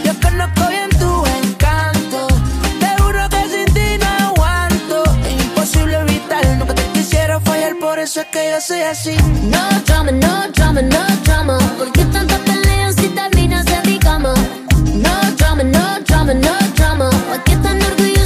Yo 0.04 0.14
conozco 0.22 0.68
bien 0.70 0.90
tu 1.00 1.26
encanto. 1.44 2.28
Te 2.80 3.02
juro 3.02 3.30
que 3.30 3.42
sin 3.52 3.74
ti 3.74 3.98
no 4.00 4.28
aguanto. 4.28 5.04
Es 5.26 5.44
imposible 5.44 6.00
evitar, 6.00 6.46
nunca 6.58 6.76
te 6.76 6.84
quisiera 6.94 7.40
fallar. 7.40 7.76
Por 7.80 8.00
eso 8.00 8.22
es 8.22 8.28
que 8.28 8.52
yo 8.52 8.62
soy 8.62 8.82
así. 8.82 9.16
No 9.44 9.62
drama, 9.86 10.12
no 10.12 10.52
drama, 10.56 10.82
no 10.82 11.06
drama. 11.24 11.58
¿Por 11.78 11.92
qué 11.92 12.04
tantas 12.06 12.40
peleas 12.40 12.96
si 12.96 13.08
terminas 13.10 13.66
en 13.68 13.92
mi 13.92 14.00
cama? 14.00 14.34
drama, 15.56 15.64
no 15.64 16.04
drama, 16.04 16.34
no 16.36 16.60
drama. 16.76 17.10
I 17.32 17.42
get 17.46 17.64
that 17.64 17.82
no 17.82 18.12
on 18.14 18.19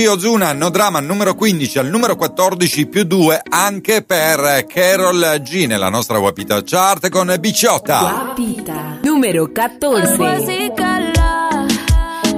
Becky 0.00 0.04
G. 0.04 0.08
Ozuna, 0.08 0.54
no 0.54 0.70
drama, 0.70 1.00
numero 1.00 1.34
15 1.34 1.78
al 1.78 1.88
numero 1.88 2.16
14 2.16 2.86
più 2.86 3.04
2 3.04 3.42
anche 3.50 4.02
per 4.02 4.64
Carol 4.66 5.40
G 5.42 5.66
nella 5.66 5.90
nostra 5.90 6.18
Wapita 6.18 6.62
Chart 6.62 7.10
con 7.10 7.34
Bicciotta. 7.38 7.98
Guapita. 8.00 8.98
Número 9.02 9.50
14. 9.52 10.12
Algo 10.12 10.24
así, 10.24 10.72
cala, 10.74 11.66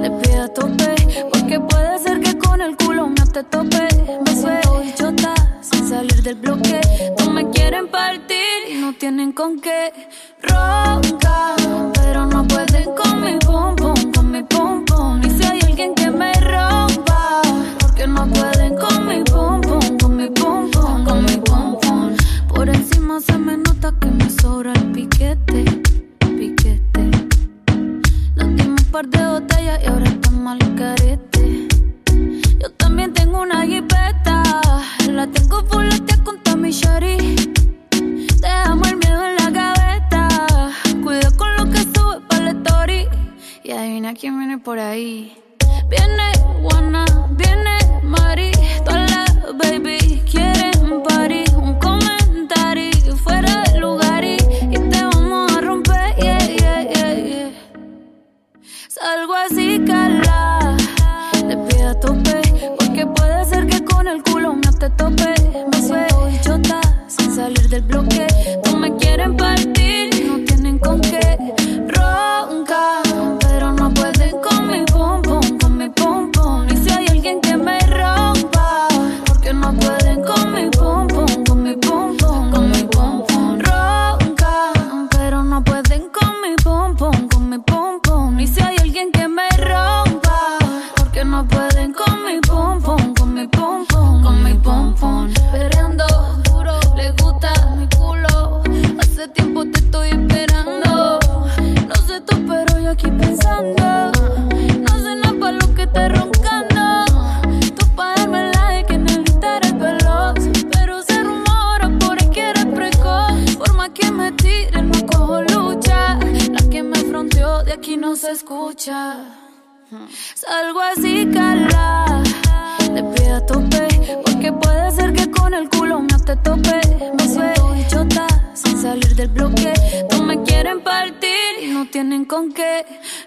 le 0.01 0.11
pide 0.11 0.39
a 0.39 0.47
tope, 0.49 0.95
porque 1.31 1.59
puede 1.59 1.99
ser 1.99 2.19
que 2.19 2.37
con 2.37 2.59
el 2.61 2.75
culo 2.75 3.07
no 3.07 3.31
te 3.31 3.43
tope. 3.43 3.87
Me 4.25 4.35
suelto 4.35 4.79
bichota, 4.79 5.33
sin 5.61 5.87
salir 5.87 6.21
del 6.21 6.35
bloque. 6.35 6.81
No 7.19 7.31
me 7.31 7.49
quieren 7.49 7.87
partir 7.87 8.71
y 8.71 8.73
no 8.75 8.93
tienen 8.93 9.31
con 9.31 9.61
qué. 9.61 9.93
Ronca, 10.41 11.55
pero 11.93 12.25
no 12.25 12.45
pueden 12.45 12.72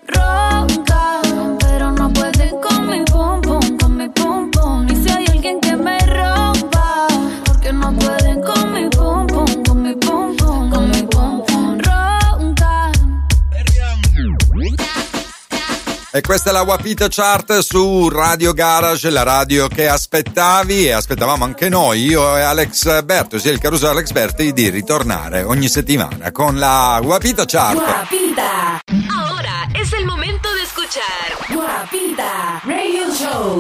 Ronca, 0.06 1.20
pero 1.58 1.90
no 1.90 2.12
pueden 2.12 2.60
con 2.60 2.86
mi 2.88 3.02
pum 3.04 3.40
pum, 3.40 3.76
con 3.78 3.96
mi 3.96 4.08
pum 4.10 4.50
pum. 4.50 4.86
Y 4.88 4.94
si 4.96 5.10
hay 5.10 5.26
alguien 5.26 5.60
que 5.60 5.76
me 5.76 5.98
rompa, 6.06 7.06
porque 7.44 7.72
no 7.72 7.92
pueden 7.94 8.42
con 8.42 8.72
mi 8.72 8.88
pum 8.88 9.26
pum, 9.26 9.62
con 9.64 9.82
mi 9.82 9.94
pum 9.94 10.36
pum, 10.36 10.70
con 10.70 10.88
mi 10.88 11.02
pum 11.04 11.44
pum. 11.44 11.78
Ronca. 11.80 12.90
E 16.12 16.22
questa 16.22 16.48
è 16.48 16.52
la 16.54 16.62
Wapita 16.62 17.08
Chart 17.10 17.58
su 17.58 18.08
Radio 18.08 18.54
Garage, 18.54 19.10
la 19.10 19.22
radio 19.22 19.68
che 19.68 19.86
aspettavi 19.86 20.86
e 20.86 20.92
aspettavamo 20.92 21.44
anche 21.44 21.68
noi, 21.68 22.06
io 22.06 22.38
e 22.38 22.40
Alex 22.40 23.02
Berto, 23.02 23.38
sia 23.38 23.52
il 23.52 23.58
Caruso 23.58 23.90
Alex 23.90 24.12
Berti, 24.12 24.54
di 24.54 24.70
ritornare 24.70 25.42
ogni 25.42 25.68
settimana 25.68 26.32
con 26.32 26.58
la 26.58 26.98
Wapita 27.02 27.44
Chart. 27.44 27.74
Guapita. 27.74 29.05
Escuchar 30.86 31.56
Guapita 31.56 32.62
Radio 32.64 33.12
Show. 33.12 33.58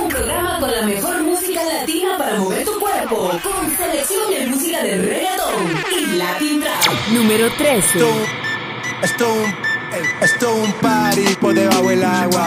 Un 0.00 0.08
programa 0.08 0.60
con 0.60 0.70
la 0.70 0.82
mejor 0.82 1.22
música 1.22 1.60
latina 1.64 2.16
para 2.16 2.38
mover 2.38 2.64
tu 2.64 2.78
cuerpo. 2.78 3.30
Con 3.42 3.76
selección 3.76 4.30
de 4.30 4.46
música 4.46 4.82
de 4.82 4.96
reggaeton 4.98 5.54
y 5.90 6.16
Latin 6.16 6.60
Trap. 6.60 7.08
Número 7.12 7.50
13. 7.56 7.98
Esto 7.98 8.06
es 9.02 9.12
un, 9.22 9.54
esto 10.22 10.52
es 10.52 10.68
un 10.68 10.72
party 10.74 11.34
por 11.40 11.54
debajo 11.54 11.88
del 11.88 12.04
agua. 12.04 12.44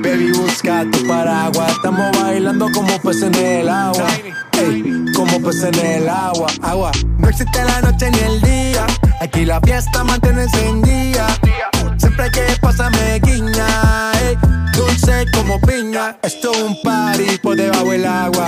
Baby, 0.00 0.32
busca 0.32 0.84
tu 0.90 1.06
paraguas. 1.06 1.72
Estamos 1.72 2.18
bailando 2.18 2.66
como 2.72 2.98
peces 3.00 3.24
en 3.24 3.34
el 3.34 3.68
agua. 3.68 4.06
Ey, 4.52 5.04
como 5.14 5.40
peces 5.42 5.64
en 5.64 5.86
el 5.86 6.08
agua. 6.08 6.46
Agua. 6.62 6.92
No 7.18 7.28
existe 7.28 7.62
la 7.62 7.80
noche 7.82 8.10
ni 8.10 8.18
el 8.20 8.40
día. 8.40 8.86
Aquí 9.20 9.44
la 9.44 9.60
fiesta 9.60 10.02
mantiene 10.04 10.44
encendida. 10.44 11.26
Siempre 12.00 12.30
que 12.30 12.46
pasarme 12.62 13.20
guiña. 13.22 14.12
Ey, 14.22 14.38
dulce 14.74 15.26
como 15.34 15.60
piña. 15.60 16.16
Esto 16.22 16.50
es 16.52 16.62
un 16.62 16.80
party 16.82 17.36
por 17.42 17.56
debajo 17.56 17.90
del 17.90 18.06
agua. 18.06 18.46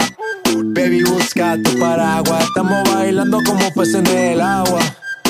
Baby, 0.74 1.02
busca 1.02 1.58
tu 1.62 1.78
paraguas. 1.78 2.44
Estamos 2.44 2.82
bailando 2.94 3.40
como 3.44 3.70
peces 3.74 3.96
en 3.96 4.06
el 4.06 4.40
agua. 4.40 4.80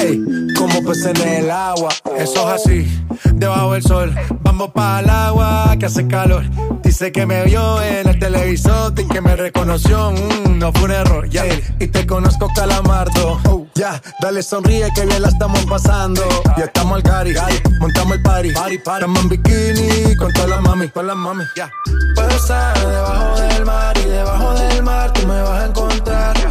Ey, 0.02 0.20
como 0.56 0.82
peces 0.84 1.18
en 1.20 1.44
el 1.44 1.50
agua. 1.50 1.90
Eso 2.16 2.54
es 2.54 2.62
así, 2.62 3.04
debajo 3.34 3.74
del 3.74 3.82
sol. 3.82 4.14
Vamos 4.40 4.70
para 4.72 5.00
el 5.00 5.10
agua 5.10 5.76
que 5.78 5.86
hace 5.86 6.06
calor. 6.06 6.44
Dice 6.82 7.12
que 7.12 7.24
me 7.24 7.44
vio 7.44 7.80
en 7.82 8.08
el 8.08 8.18
televisor 8.18 8.92
y 8.98 9.06
que 9.06 9.20
me 9.20 9.36
reconoció. 9.36 10.10
Mm, 10.10 10.58
no 10.58 10.72
fue 10.72 10.84
un 10.84 10.90
error, 10.90 11.28
ya. 11.28 11.44
Y 11.78 11.86
te 11.86 12.06
conozco, 12.06 12.48
calamardo. 12.54 13.40
Oh, 13.48 13.66
ya, 13.74 14.02
dale 14.20 14.42
sonríe 14.42 14.88
que 14.94 15.06
bien 15.06 15.22
la 15.22 15.28
estamos 15.28 15.64
pasando. 15.66 16.22
Ya 16.56 16.64
estamos 16.64 16.96
al 16.96 17.02
cari, 17.02 17.34
montamos 17.80 18.16
el 18.16 18.22
party. 18.22 18.48
Estamos 18.72 19.22
en 19.22 19.28
bikini 19.28 20.16
con 20.16 20.32
todas 20.32 20.50
las 20.50 20.60
mami, 20.62 20.88
con 20.88 21.06
las 21.06 21.16
mami. 21.16 21.44
Ya. 21.56 21.70
Puedo 22.14 22.30
estar 22.30 22.78
debajo 22.78 23.40
del 23.40 23.64
mar 23.64 23.96
y 23.98 24.08
debajo 24.08 24.54
del 24.54 24.82
mar 24.82 25.12
tú 25.12 25.26
me 25.26 25.42
vas 25.42 25.62
a 25.62 25.66
encontrar. 25.66 26.41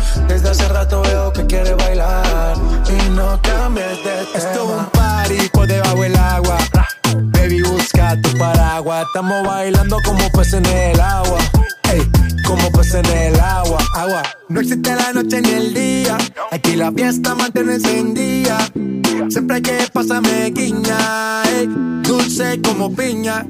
Estamos 9.14 9.46
bailando 9.46 9.98
como 10.06 10.32
peces 10.32 10.54
en 10.54 10.66
el 10.68 11.02
agua. 11.02 11.38
Ey, 11.92 12.02
como 12.48 12.72
pez 12.72 12.94
en 12.94 13.06
el 13.08 13.38
agua, 13.42 13.78
agua. 13.94 14.24
No 14.48 14.62
existe 14.62 14.96
la 14.96 15.12
noche 15.12 15.42
ni 15.42 15.50
el 15.50 15.74
día, 15.74 16.18
aquí 16.50 16.78
la 16.78 16.94
fiesta 16.94 17.36
mantiene 17.36 17.74
encendida. 17.74 18.58
Siempre 19.28 19.58
hay 19.58 19.62
que 19.64 19.78
pasarme 19.92 20.50
guiña, 20.52 21.44
ey, 21.44 21.68
dulce 22.04 22.62
como 22.62 22.96
piña. 22.96 23.46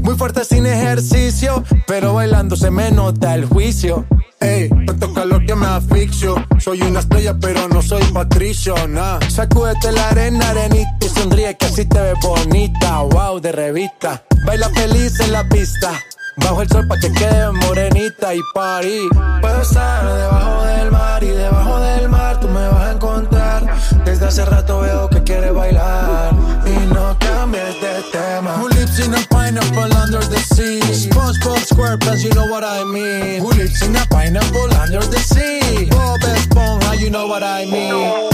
Muy 0.00 0.16
fuerte 0.16 0.42
sin 0.46 0.64
ejercicio, 0.64 1.62
pero 1.86 2.14
bailando 2.14 2.56
se 2.56 2.70
me 2.70 2.90
nota 2.90 3.34
el 3.34 3.44
juicio. 3.44 4.06
Ey, 4.40 4.70
tanto 4.86 5.12
calor 5.12 5.44
que 5.44 5.54
me 5.54 5.66
asfixio. 5.66 6.36
Soy 6.60 6.80
una 6.80 7.00
estrella, 7.00 7.36
pero 7.38 7.68
no 7.68 7.82
soy 7.82 8.02
patricio, 8.04 8.74
nah. 8.88 9.18
Sacúdete 9.28 9.92
la 9.92 10.08
arena, 10.08 10.48
arenita 10.48 10.96
y 11.02 11.08
sonríe 11.10 11.54
que 11.58 11.66
así 11.66 11.84
te 11.84 12.00
ves 12.00 12.16
bonita. 12.22 13.02
Wow, 13.02 13.38
de 13.38 13.52
revista. 13.52 14.22
Baila 14.48 14.70
feliz 14.70 15.20
en 15.20 15.30
la 15.30 15.46
pista. 15.46 15.92
Bajo 16.36 16.62
el 16.62 16.68
sol 16.70 16.88
pa' 16.88 16.98
que 16.98 17.12
quede 17.12 17.52
morenita 17.52 18.34
y 18.34 18.40
party. 18.54 19.06
Puedo 19.42 19.60
estar 19.60 20.06
debajo 20.06 20.62
del 20.64 20.90
mar 20.90 21.22
y 21.22 21.28
debajo 21.28 21.78
del 21.80 22.08
mar 22.08 22.40
tú 22.40 22.48
me 22.48 22.66
vas 22.66 22.88
a 22.88 22.92
encontrar. 22.92 23.66
Desde 24.06 24.24
hace 24.24 24.46
rato 24.46 24.80
veo 24.80 25.10
que 25.10 25.22
quieres 25.22 25.52
bailar 25.52 26.32
y 26.64 26.94
no 26.94 27.14
cambies 27.18 27.78
de 27.82 28.02
tema. 28.10 28.56
Who 28.56 28.70
lives 28.70 28.98
in 29.00 29.12
a 29.12 29.18
pineapple 29.28 29.94
under 30.02 30.26
the 30.26 30.40
sea? 30.54 30.80
SpongeBob 30.94 31.58
SquarePants, 31.58 32.22
you 32.22 32.30
know 32.30 32.46
what 32.46 32.64
I 32.64 32.84
mean. 32.84 33.42
Who 33.42 33.52
lives 33.52 33.82
in 33.82 33.94
a 33.96 34.06
pineapple 34.06 34.74
under 34.82 35.04
the 35.10 35.18
sea? 35.18 35.90
Bob 35.90 36.20
Esponja, 36.20 36.98
you 36.98 37.10
know 37.10 37.26
what 37.26 37.42
I 37.42 37.66
mean. 37.66 38.28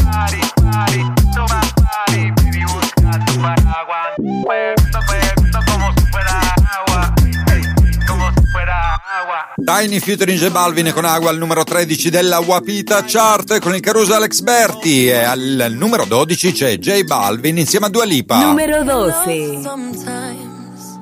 Tiny 9.65 10.01
featuring 10.01 10.39
J 10.39 10.51
Balvin 10.51 10.91
con 10.93 11.05
Agua 11.05 11.29
al 11.29 11.37
numero 11.37 11.63
13 11.63 12.09
della 12.09 12.41
Wapita 12.41 13.05
Chart 13.05 13.61
con 13.61 13.75
il 13.75 13.81
Caruso 13.81 14.15
Alex 14.15 14.41
Berti 14.41 15.09
e 15.09 15.23
al 15.23 15.75
numero 15.77 16.05
12 16.07 16.53
c'è 16.53 16.79
J 16.79 17.05
Balvin 17.05 17.59
insieme 17.59 17.87
a 17.87 17.89
Dua 17.91 18.05
Lipa. 18.05 18.39
Numero 18.39 18.83
12. 18.83 19.61
Sometimes 19.63 20.99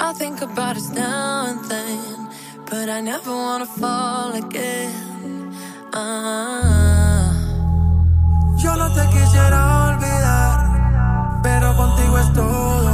I 0.00 0.12
think 0.16 0.42
about 0.42 0.76
us 0.76 0.88
now 0.90 1.46
and 1.46 1.64
then, 1.68 2.28
but 2.70 2.88
I 2.88 3.00
never 3.00 3.30
wanna 3.32 3.66
fall 3.66 4.34
again. 4.34 5.52
Ah. 5.92 7.32
Yo 8.62 8.74
no 8.76 8.92
te 8.92 9.06
quisiera 9.08 9.88
olvidar, 9.88 11.40
pero 11.42 11.74
contigo 11.76 12.18
es 12.18 12.32
todo 12.32 12.87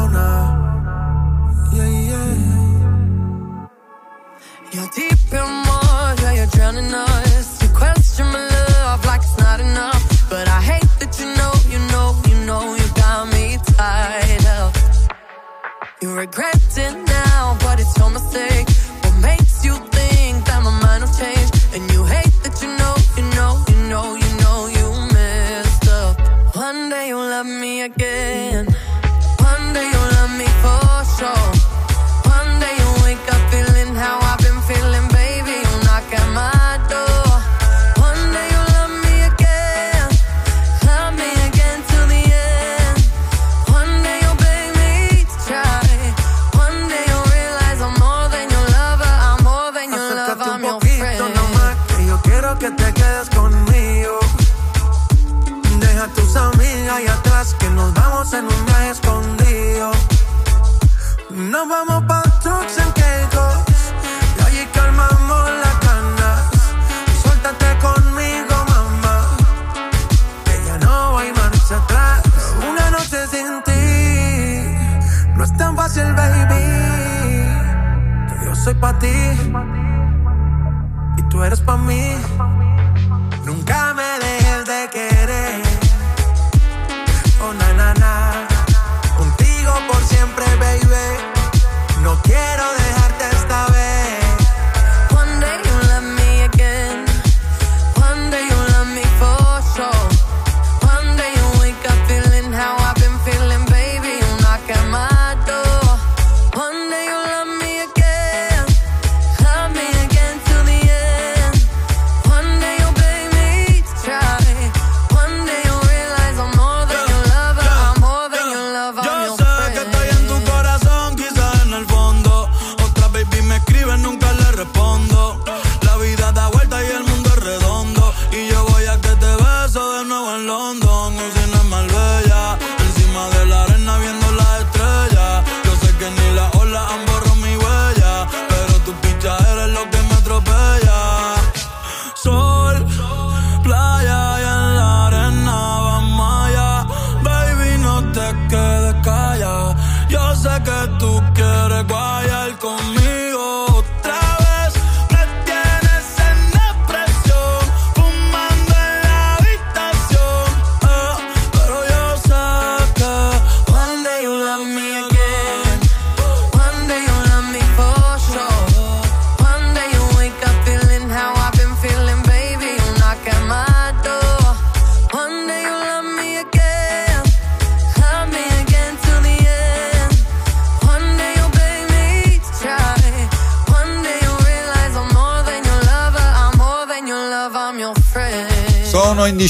You're 4.75 4.89
deep 4.89 5.33
in 5.33 5.67
water, 5.69 6.35
you're 6.35 6.47
drowning 6.47 6.93
us. 6.93 7.63
You 7.63 7.69
question 7.69 8.27
my 8.27 8.45
love 8.49 9.07
like 9.07 9.21
it's 9.21 9.39
not 9.39 9.61
enough. 9.61 10.29
But 10.29 10.49
I 10.49 10.61
hate 10.61 10.91
that 10.99 11.17
you 11.21 11.27
know, 11.39 11.53
you 11.71 11.79
know, 11.93 12.21
you 12.29 12.45
know, 12.45 12.75
you 12.75 12.87
got 12.97 13.33
me 13.33 13.57
tied 13.77 14.45
up. 14.47 14.75
You 16.03 16.13
regret 16.13 16.77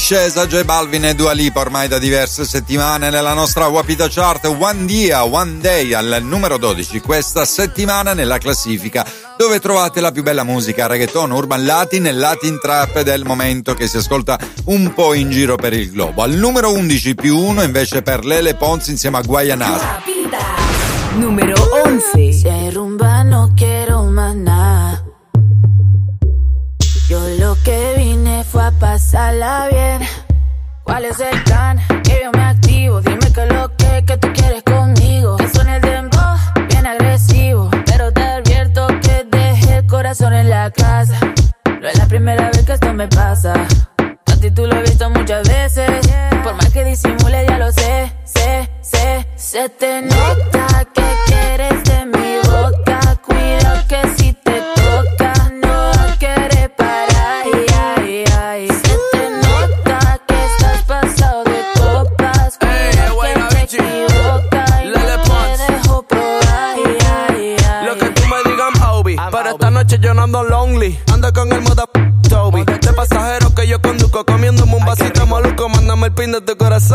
discesa 0.07 0.45
J 0.45 0.65
Balvin 0.65 1.03
e 1.03 1.15
Dua 1.15 1.31
Lipa 1.31 1.61
ormai 1.61 1.87
da 1.87 1.97
diverse 1.97 2.45
settimane 2.45 3.09
nella 3.09 3.33
nostra 3.33 3.65
Wapita 3.65 4.07
Chart 4.07 4.45
One 4.45 4.85
Dia, 4.85 5.25
One 5.25 5.57
Day 5.57 5.93
al 5.93 6.19
numero 6.21 6.59
12 6.59 6.99
questa 6.99 7.43
settimana 7.43 8.13
nella 8.13 8.37
classifica 8.37 9.03
dove 9.35 9.59
trovate 9.59 10.01
la 10.01 10.11
più 10.11 10.21
bella 10.21 10.43
musica 10.43 10.85
reggaeton, 10.85 11.31
urban 11.31 11.65
latin 11.65 12.05
e 12.05 12.11
latin 12.11 12.59
trap 12.61 13.01
del 13.01 13.23
momento 13.25 13.73
che 13.73 13.87
si 13.87 13.97
ascolta 13.97 14.37
un 14.65 14.93
po' 14.93 15.15
in 15.15 15.31
giro 15.31 15.55
per 15.55 15.73
il 15.73 15.89
globo. 15.89 16.21
Al 16.21 16.33
numero 16.33 16.71
11 16.71 17.15
più 17.15 17.35
1 17.39 17.63
invece 17.63 18.03
per 18.03 18.25
Lele 18.25 18.53
Pons 18.53 18.85
insieme 18.89 19.17
a 19.17 19.21
Guayanas. 19.21 19.81
Número 21.15 21.55
11. 21.83 22.31
Si 22.31 22.47
hay 22.47 22.69
rumba 22.69 23.14
fue 29.05 29.19
a 29.19 29.23
pasarla 29.23 29.67
bien. 29.69 30.09
¿Cuál 30.83 31.05
es 31.05 31.19
el 31.19 31.43
plan? 31.43 31.79
Que 32.03 32.21
yo 32.23 32.31
me 32.31 32.43
activo. 32.43 33.01
Dime 33.01 33.31
que 33.33 33.45
lo 33.47 33.75
que, 33.75 34.03
que 34.05 34.17
tú 34.17 34.27
quieres 34.33 34.63
conmigo. 34.63 35.37
Que 35.37 35.47
suene 35.49 35.77
el 35.77 35.81
dembow, 35.81 36.37
bien 36.69 36.85
agresivo. 36.85 37.69
Pero 37.85 38.11
te 38.11 38.21
advierto 38.21 38.87
que 39.01 39.25
dejé 39.29 39.77
el 39.77 39.87
corazón 39.87 40.33
en 40.33 40.49
la 40.49 40.69
casa. 40.71 41.19
No 41.65 41.87
es 41.87 41.97
la 41.97 42.07
primera 42.07 42.49
vez 42.51 42.63
que 42.65 42.73
esto 42.73 42.93
me 42.93 43.07
pasa. 43.07 43.53
A 44.27 44.35
ti 44.39 44.51
tú 44.51 44.65
lo 44.67 44.75
he 44.75 44.81
visto 44.81 45.09
muchas 45.09 45.47
veces. 45.47 46.07
Por 46.43 46.53
más 46.55 46.69
que 46.71 46.83
disimule, 46.83 47.45
ya 47.47 47.57
lo 47.57 47.71
sé, 47.71 48.11
sé, 48.23 48.69
sé. 48.81 49.27
Se 49.35 49.69
te 49.69 50.01
nota 50.01 50.54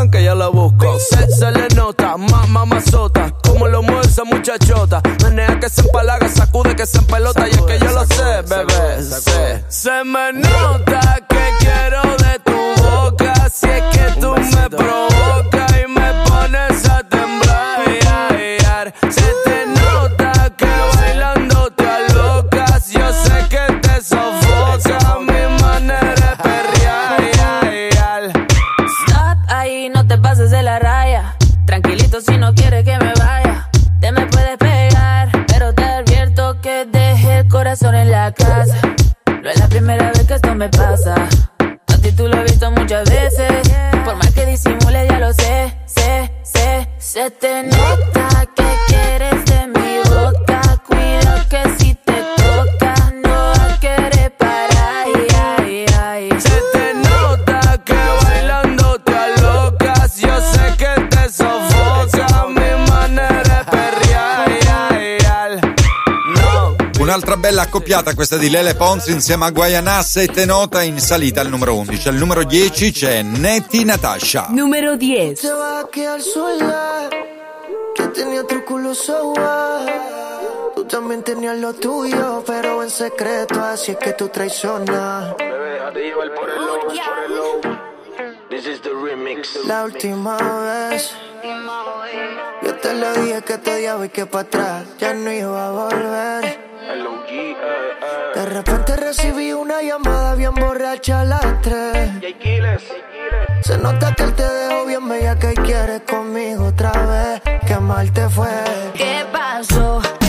que 0.08 0.22
ya 0.22 0.34
lo 0.34 0.52
busco. 0.52 0.98
Se, 0.98 1.28
se 1.30 1.50
le 1.50 1.68
nota, 1.74 2.16
más 2.16 2.48
mamazota. 2.48 3.32
Como 3.42 3.66
lo 3.68 3.82
mueve 3.82 4.02
esa 4.02 4.24
muchachota. 4.24 5.02
Menea 5.24 5.58
que 5.58 5.68
se 5.68 5.80
empalaga, 5.82 6.28
sacude 6.28 6.76
que 6.76 6.86
se 6.86 6.98
empelota. 6.98 7.48
Y 7.48 7.50
es 7.50 7.60
que 7.62 7.78
yo 7.78 7.90
lo 7.90 8.06
sé, 8.06 8.42
bebé. 8.48 9.02
sé. 9.02 9.64
Se 9.68 10.04
me 10.04 10.32
nota 10.32 10.69
accoppiata 67.90 68.14
questa 68.14 68.36
di 68.36 68.50
Lele 68.50 68.76
Pons 68.76 69.08
insieme 69.08 69.46
a 69.46 69.50
Guayana, 69.50 70.00
sette 70.02 70.44
nota 70.44 70.80
in 70.82 71.00
salita 71.00 71.40
al 71.40 71.48
numero 71.48 71.74
11. 71.74 72.08
Al 72.08 72.14
numero 72.14 72.44
10 72.44 72.92
c'è 72.92 73.22
Neti 73.22 73.84
Natasha. 73.84 74.46
Numero 74.50 74.96
10. 74.96 75.36
Se 75.36 75.50
va 75.50 75.80
a 75.80 75.88
quedar 75.88 76.20
sola. 76.20 77.08
Que 77.94 78.06
tenía 78.08 78.42
otro 78.42 78.64
culo 78.64 78.94
so 78.94 79.32
what? 79.34 80.74
Tú 80.76 80.84
también 80.84 81.24
tenías 81.24 81.58
lo 81.58 81.72
tuyo, 81.74 82.44
pero 82.46 82.80
en 82.84 82.90
secreto, 82.90 83.60
así 83.60 83.90
es 83.90 83.96
que 83.98 84.12
tú 84.12 84.28
traicionas. 84.28 85.34
La 89.66 89.84
última 89.84 90.36
vez, 90.36 91.12
yo 92.62 92.74
te 92.76 92.94
lo 92.94 93.12
dije 93.14 93.42
que 93.42 93.58
te 93.58 93.74
odiaba 93.74 94.06
y 94.06 94.08
que 94.10 94.26
para 94.26 94.42
atrás 94.42 94.84
ya 94.98 95.12
no 95.12 95.32
iba 95.32 95.66
a 95.66 95.70
volver. 95.72 96.59
De 98.34 98.46
repente 98.46 98.96
recibí 98.96 99.52
una 99.52 99.80
llamada 99.80 100.34
bien 100.34 100.54
borracha 100.54 101.20
a 101.20 101.24
las 101.24 101.62
tres. 101.62 102.10
Se 103.62 103.78
nota 103.78 104.12
que 104.16 104.24
él 104.24 104.34
te 104.34 104.42
dejó 104.42 104.86
bien 104.86 105.08
bella 105.08 105.38
que 105.38 105.54
quieres 105.54 106.02
conmigo 106.02 106.66
otra 106.66 106.90
vez. 106.90 107.60
Qué 107.66 107.76
mal 107.76 108.12
te 108.12 108.28
fue. 108.28 108.48
¿Qué 108.94 109.24
pasó? 109.30 110.00
¿Qué 110.02 110.08
pasó? 110.08 110.19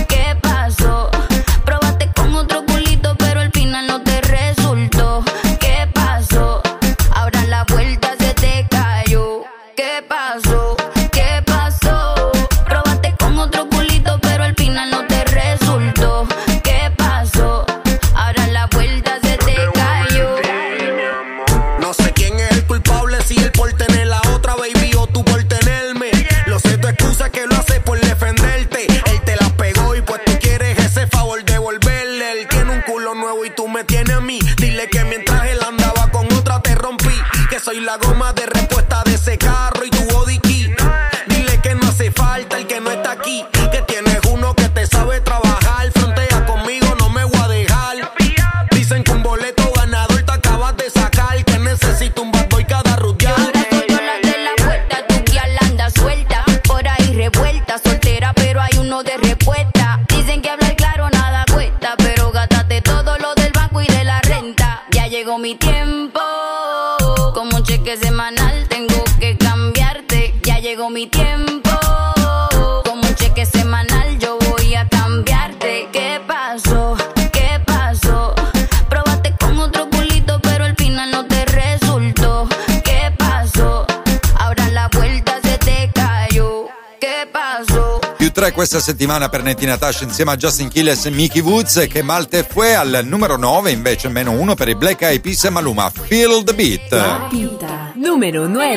3 88.41 88.53
questa 88.53 88.79
settimana 88.79 89.29
per 89.29 89.43
Neti 89.43 89.67
Natasha 89.67 90.03
insieme 90.03 90.31
a 90.31 90.35
Justin 90.35 90.71
Quiles 90.71 91.05
e 91.05 91.11
Mickey 91.11 91.41
Woods 91.41 91.85
che 91.87 92.01
Malte 92.01 92.41
Fue 92.41 92.73
al 92.73 93.01
numero 93.03 93.37
9 93.37 93.69
invece 93.69 94.09
meno 94.09 94.31
1 94.31 94.55
per 94.55 94.67
i 94.67 94.73
Black 94.73 95.03
Eyed 95.03 95.21
Peas 95.21 95.43
e 95.43 95.51
Maluma 95.51 95.91
Feel 95.91 96.43
the 96.43 96.53
Beat. 96.55 97.27
Quinta, 97.29 97.91
número 97.93 98.47
9. 98.47 98.75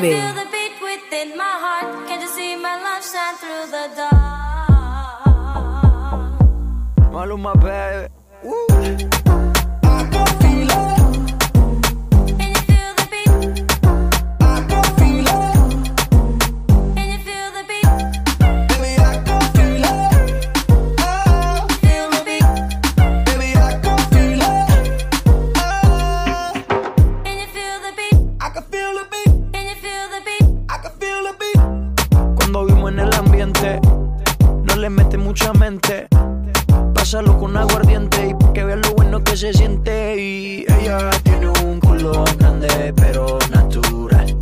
within 0.82 1.34
my 1.34 1.54
heart. 1.62 2.04
Pásalo 36.94 37.36
con 37.38 37.56
aguardiente 37.56 38.28
y 38.28 38.52
que 38.52 38.64
vean 38.64 38.80
lo 38.82 38.94
bueno 38.94 39.22
que 39.24 39.36
se 39.36 39.52
siente. 39.52 40.16
Y 40.20 40.64
ella 40.80 41.10
tiene 41.22 41.48
un 41.48 41.80
culo 41.80 42.24
grande, 42.38 42.92
pero 42.96 43.38
natural. 43.50 44.36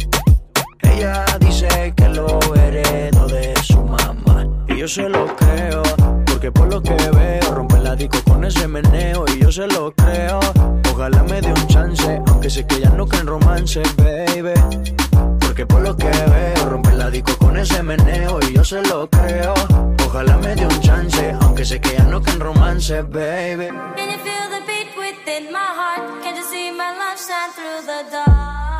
Ella 0.83 1.25
dice 1.41 1.95
que 1.97 2.09
lo 2.09 2.39
heredó 2.55 3.27
de 3.29 3.55
su 3.63 3.83
mamá. 3.83 4.47
Y 4.69 4.77
yo 4.77 4.89
se 4.89 5.09
lo 5.09 5.35
creo, 5.37 5.83
porque 6.27 6.53
por 6.53 6.71
lo 6.71 6.83
que 6.83 6.95
veo, 6.95 7.55
rompe 7.55 7.79
la 7.79 7.97
disco 7.97 8.19
con 8.25 8.45
ese 8.45 8.69
meneo. 8.69 9.25
Y 9.35 9.41
yo 9.41 9.51
se 9.51 9.67
lo 9.69 9.93
creo, 9.93 10.39
ojalá 10.93 11.23
me 11.23 11.41
dé 11.41 11.49
un 11.49 11.67
chance, 11.67 12.21
aunque 12.27 12.51
sé 12.51 12.67
que 12.67 12.81
ya 12.81 12.91
no 12.91 13.07
creen 13.07 13.27
romance, 13.27 13.83
baby. 13.97 14.53
Porque 15.41 15.67
por 15.67 15.81
lo 15.81 15.97
que 15.97 16.09
veo, 16.09 16.69
rompe 16.69 16.93
la 16.93 17.11
disco 17.11 17.37
con 17.39 17.57
ese 17.57 17.83
meneo. 17.83 18.39
Y 18.49 18.55
yo 18.55 18.65
se 18.65 18.83
lo 18.83 19.09
creo. 19.09 19.55
Ojalá 20.15 20.37
me 20.37 20.55
dé 20.55 20.67
un 20.67 20.81
chance, 20.83 21.35
aunque 21.41 21.65
sé 21.65 21.81
que 21.81 21.95
ya 21.95 22.05
no 22.05 22.21
caen 22.21 22.39
romance, 22.39 23.03
baby. 23.03 23.69
Can 23.97 24.11
you 24.11 24.19
feel 24.19 24.47
the 24.51 24.61
beat 24.67 24.95
within 24.95 25.51
my 25.51 25.59
heart? 25.59 26.23
Can 26.23 26.37
you 26.37 26.43
see 26.43 26.71
my 26.71 26.93
love 26.99 27.19
shine 27.19 27.51
through 27.55 27.87
the 27.87 28.11
dark? 28.11 28.72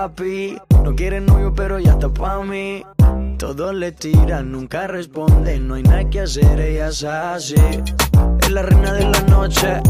Papi. 0.00 0.56
No 0.82 0.94
quiere 0.94 1.20
novio, 1.20 1.52
pero 1.54 1.78
ya 1.78 1.92
está 1.92 2.08
pa' 2.08 2.42
mí. 2.42 2.82
Todos 3.38 3.74
le 3.74 3.92
tiran, 3.92 4.50
nunca 4.50 4.86
responde. 4.86 5.58
No 5.58 5.74
hay 5.74 5.82
nada 5.82 6.08
que 6.08 6.20
hacer, 6.20 6.58
ella 6.58 6.88
es 6.88 7.04
así. 7.04 7.54
Es 8.40 8.50
la 8.50 8.62
reina 8.62 8.92
de 8.94 9.04
la 9.04 9.20
noche. 9.22 9.80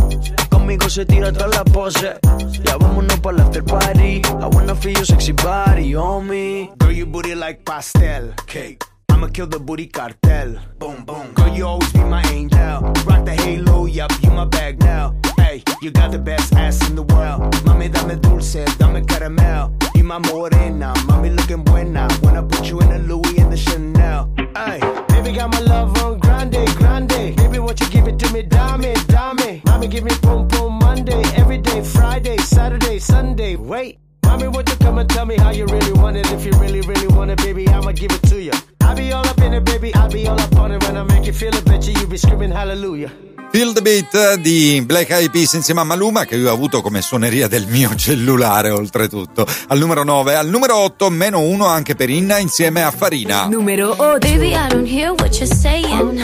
Conmigo 0.50 0.88
se 0.88 1.04
tira 1.06 1.32
toda 1.32 1.48
la 1.48 1.64
pose. 1.64 2.18
Ya 2.64 2.76
vámonos 2.76 3.20
para 3.20 3.36
el 3.36 3.42
after 3.42 3.64
party. 3.64 4.22
I 4.40 4.46
wanna 4.52 4.74
feel 4.74 4.94
your 4.94 5.06
sexy 5.06 5.32
body 5.32 5.94
on 5.94 6.26
me. 6.26 6.70
Girl, 6.78 6.92
your 6.92 7.06
booty 7.06 7.34
like 7.34 7.64
pastel 7.64 8.34
cake. 8.46 8.82
I'ma 9.10 9.28
kill 9.28 9.48
the 9.48 9.58
booty 9.58 9.86
cartel. 9.86 10.58
Boom, 10.78 11.04
boom. 11.04 11.34
Girl, 11.34 11.54
you 11.54 11.66
always 11.66 11.92
be 11.92 12.00
my 12.00 12.22
angel. 12.32 12.80
Rock 13.06 13.24
the 13.24 13.34
halo, 13.44 13.86
yup, 13.86 14.10
you 14.22 14.30
my 14.30 14.44
bag 14.44 14.80
now. 14.80 15.14
Hey, 15.50 15.64
you 15.82 15.90
got 15.90 16.12
the 16.12 16.18
best 16.20 16.52
ass 16.52 16.88
in 16.88 16.94
the 16.94 17.02
world. 17.02 17.52
Mami, 17.66 17.90
dame 17.92 18.20
dulce, 18.20 18.64
dame 18.78 19.04
caramel. 19.04 19.74
Y 19.96 20.02
my 20.02 20.18
morena, 20.18 20.92
mami 21.08 21.36
looking 21.36 21.64
buena. 21.64 22.06
Wanna 22.22 22.44
put 22.44 22.70
you 22.70 22.78
in 22.78 22.92
a 22.92 22.98
Louis 22.98 23.36
and 23.38 23.52
the 23.52 23.56
Chanel. 23.56 24.32
Hey, 24.54 24.78
baby 25.08 25.32
got 25.32 25.50
my 25.50 25.58
love 25.58 26.00
on 26.04 26.20
grande, 26.20 26.64
grande. 26.76 27.34
Baby, 27.34 27.58
won't 27.58 27.80
you 27.80 27.88
give 27.90 28.06
it 28.06 28.16
to 28.20 28.32
me, 28.32 28.42
dame, 28.42 28.94
dame. 29.10 29.60
Mami, 29.66 29.90
give 29.90 30.04
me 30.04 30.12
boom, 30.22 30.46
boom, 30.46 30.78
Monday, 30.78 31.20
every 31.34 31.58
day, 31.58 31.82
Friday, 31.82 32.36
Saturday, 32.36 33.00
Sunday. 33.00 33.56
Wait. 33.56 33.98
Mommy, 34.22 34.46
won't 34.46 34.68
you 34.68 34.76
come 34.76 34.98
and 34.98 35.10
tell 35.10 35.26
me 35.26 35.36
how 35.36 35.50
you 35.50 35.66
really 35.66 35.92
want 35.94 36.16
it? 36.16 36.30
If 36.30 36.44
you 36.46 36.52
really, 36.60 36.82
really 36.82 37.08
want 37.08 37.32
it, 37.32 37.38
baby, 37.38 37.66
I'ma 37.66 37.90
give 37.90 38.12
it 38.12 38.22
to 38.28 38.40
you. 38.40 38.52
I 38.82 38.94
be 38.94 39.10
all 39.10 39.26
up 39.26 39.38
in 39.38 39.52
it, 39.52 39.64
baby, 39.64 39.92
I 39.96 40.06
be 40.06 40.28
all 40.28 40.40
up 40.40 40.54
on 40.54 40.70
it. 40.70 40.80
When 40.84 40.96
I 40.96 41.02
make 41.02 41.26
you 41.26 41.32
feel 41.32 41.52
it, 41.52 41.64
bet 41.64 41.88
you, 41.88 41.94
you 41.94 42.06
be 42.06 42.18
screaming 42.18 42.52
hallelujah. 42.52 43.10
Feel 43.52 43.72
the 43.72 43.82
Beat 43.82 44.36
di 44.36 44.80
Black 44.86 45.10
Eyed 45.10 45.30
Peas 45.30 45.54
insieme 45.54 45.80
a 45.80 45.84
Maluma 45.84 46.24
che 46.24 46.36
io 46.36 46.50
ho 46.50 46.54
avuto 46.54 46.80
come 46.80 47.02
suoneria 47.02 47.48
del 47.48 47.66
mio 47.66 47.92
cellulare 47.98 48.70
oltretutto. 48.70 49.44
Al 49.66 49.78
numero 49.78 50.04
9, 50.04 50.36
al 50.36 50.48
numero 50.48 50.76
8 50.76 51.10
meno 51.10 51.40
1 51.40 51.66
anche 51.66 51.96
per 51.96 52.10
Inna 52.10 52.38
insieme 52.38 52.84
a 52.84 52.92
Farina. 52.92 53.46
Numero 53.46 53.90
8 53.90 54.18
Baby, 54.18 54.54
I 54.54 54.68
don't 54.68 54.86
hear 54.88 55.10
what 55.10 55.36
you're 55.40 55.52
saying. 55.52 56.20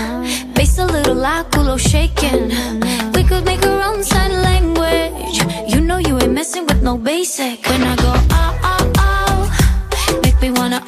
Face 0.54 0.80
a 0.80 0.84
little 0.84 1.16
like 1.16 1.48
culo 1.50 1.76
shaking. 1.76 2.52
We 3.14 3.24
could 3.24 3.44
make 3.44 3.66
our 3.66 3.82
own 3.82 4.04
sign 4.04 4.40
language. 4.40 5.44
You 5.66 5.80
know 5.80 5.98
you 5.98 6.16
ain't 6.20 6.32
messing 6.32 6.64
with 6.64 6.80
no 6.80 6.96
basic. 6.96 7.66
When 7.66 7.82
I 7.82 7.96
go 7.96 8.12
oh, 8.30 8.58
oh, 8.62 8.92
oh 8.98 10.20
Make 10.22 10.40
me 10.40 10.52
wanna 10.52 10.80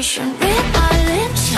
Read 0.00 0.40
my 0.72 0.96
lips. 1.12 1.52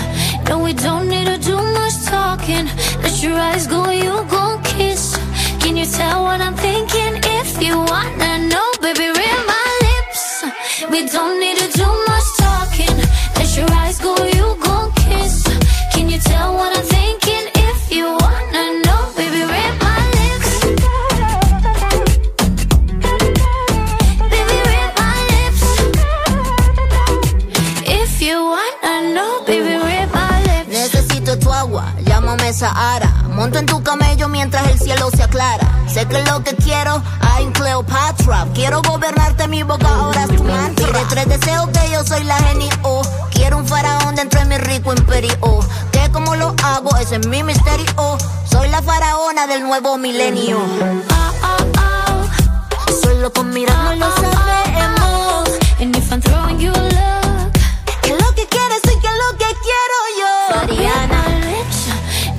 No, 0.48 0.58
we 0.58 0.72
don't 0.72 1.08
need 1.08 1.26
to 1.26 1.38
do 1.38 1.54
much 1.54 1.94
talking. 2.06 2.66
Let 3.00 3.22
your 3.22 3.38
eyes 3.38 3.68
go, 3.68 3.88
you 3.90 4.26
gon' 4.28 4.60
kiss. 4.64 5.16
Can 5.60 5.76
you 5.76 5.86
tell 5.86 6.24
what 6.24 6.40
I'm 6.40 6.56
thinking? 6.56 7.20
If 7.22 7.62
you 7.62 7.78
wanna 7.78 8.38
know, 8.50 8.68
baby, 8.80 9.06
read 9.16 9.40
my 9.46 9.68
lips. 9.86 10.44
We 10.90 11.06
don't 11.06 11.38
Sahara. 32.52 33.08
Monto 33.30 33.58
en 33.58 33.66
tu 33.66 33.82
camello 33.82 34.28
mientras 34.28 34.66
el 34.68 34.78
cielo 34.78 35.10
se 35.10 35.22
aclara. 35.22 35.66
Sé 35.86 36.06
que 36.06 36.22
lo 36.22 36.42
que 36.44 36.54
quiero, 36.56 37.02
I'm 37.38 37.52
Cleopatra. 37.52 38.46
Quiero 38.54 38.82
gobernarte 38.82 39.48
mi 39.48 39.62
boca, 39.62 39.88
ahora 39.88 40.24
es 40.24 40.36
tu 40.36 40.44
mantra. 40.44 40.86
De 40.86 41.04
tres 41.06 41.28
deseos 41.28 41.68
que 41.68 41.90
yo 41.90 42.04
soy 42.04 42.24
la 42.24 42.36
genio. 42.36 42.68
Quiero 43.30 43.58
un 43.58 43.66
faraón 43.66 44.14
dentro 44.14 44.40
de 44.40 44.46
mi 44.46 44.58
rico 44.58 44.92
imperio. 44.92 45.36
Que 45.90 46.10
como 46.10 46.36
lo 46.36 46.54
hago, 46.62 46.96
ese 46.96 47.16
es 47.16 47.26
mi 47.26 47.42
misterio. 47.42 47.86
Soy 48.44 48.68
la 48.68 48.82
faraona 48.82 49.46
del 49.46 49.62
nuevo 49.62 49.96
milenio. 49.98 50.58
Solo 53.02 53.32
con 53.32 53.50
mirarnos 53.50 53.98
lo 53.98 54.14
sabemos. 54.14 54.71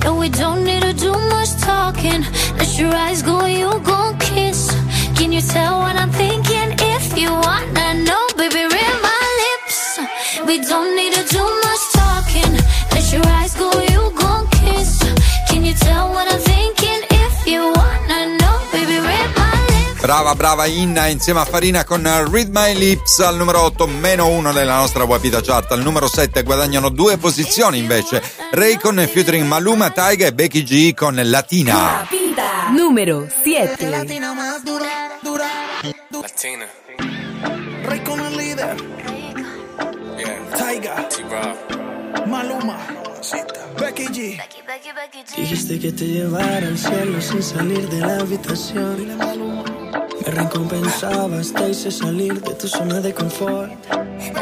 No, 0.04 0.14
we 0.16 0.28
don't 0.28 0.64
need 0.64 0.82
to 0.82 0.92
do 0.92 1.12
much 1.12 1.56
talking. 1.60 2.22
Let 2.58 2.78
your 2.78 2.94
eyes 2.94 3.22
go, 3.22 3.46
you 3.46 3.70
gon' 3.80 4.18
kiss. 4.18 4.70
Can 5.16 5.32
you 5.32 5.40
tell 5.40 5.78
what 5.78 5.96
I'm 5.96 6.10
thinking? 6.10 6.68
If 6.78 7.16
you 7.16 7.30
wanna 7.32 7.94
know, 8.06 8.24
baby, 8.36 8.62
read 8.74 8.96
my 9.08 9.22
lips. 9.42 10.00
We 10.46 10.60
don't 10.60 10.94
need 10.94 11.14
to 11.14 11.23
Brava, 20.04 20.34
brava 20.34 20.66
Inna 20.66 21.06
insieme 21.06 21.40
a 21.40 21.46
Farina 21.46 21.82
con 21.82 22.02
Read 22.30 22.50
My 22.50 22.74
Lips 22.74 23.20
al 23.20 23.36
numero 23.36 23.62
8, 23.62 23.86
meno 23.86 24.28
1 24.28 24.52
nella 24.52 24.76
nostra 24.76 25.04
Wapita 25.04 25.40
Chart. 25.40 25.72
Al 25.72 25.80
numero 25.80 26.08
7 26.08 26.42
guadagnano 26.42 26.90
due 26.90 27.16
posizioni 27.16 27.78
invece. 27.78 28.22
Ray 28.50 28.76
con 28.76 28.96
featuring 28.98 29.46
Maluma, 29.46 29.88
Taiga 29.88 30.26
e 30.26 30.32
Becky 30.34 30.62
G 30.62 30.92
con 30.92 31.18
Latina. 31.24 32.06
Guapita 32.06 32.68
Número 32.72 33.26
7. 33.42 33.88
Latina 33.88 34.34
más 34.34 34.62
dura, 34.62 35.18
dura. 35.22 35.46
Latina. 36.10 36.66
Rey 37.84 38.02
con 38.02 38.20
el 38.20 38.36
líder. 38.36 38.76
Yeah. 40.18 40.58
Taiga. 40.58 41.08
Maluma. 42.26 42.93
Becky 43.94 44.06
G. 44.12 45.36
Dijiste 45.36 45.78
que 45.78 45.92
te 45.92 46.04
llevara 46.06 46.66
al 46.66 46.76
cielo 46.76 47.20
sin 47.20 47.42
salir 47.42 47.88
de 47.88 48.00
la 48.00 48.18
habitación. 48.18 49.06
Me 50.26 50.32
recompensabas, 50.32 51.52
te 51.52 51.70
hice 51.70 51.92
salir 51.92 52.40
de 52.40 52.54
tu 52.54 52.66
zona 52.66 53.00
de 53.00 53.14
confort. 53.14 53.70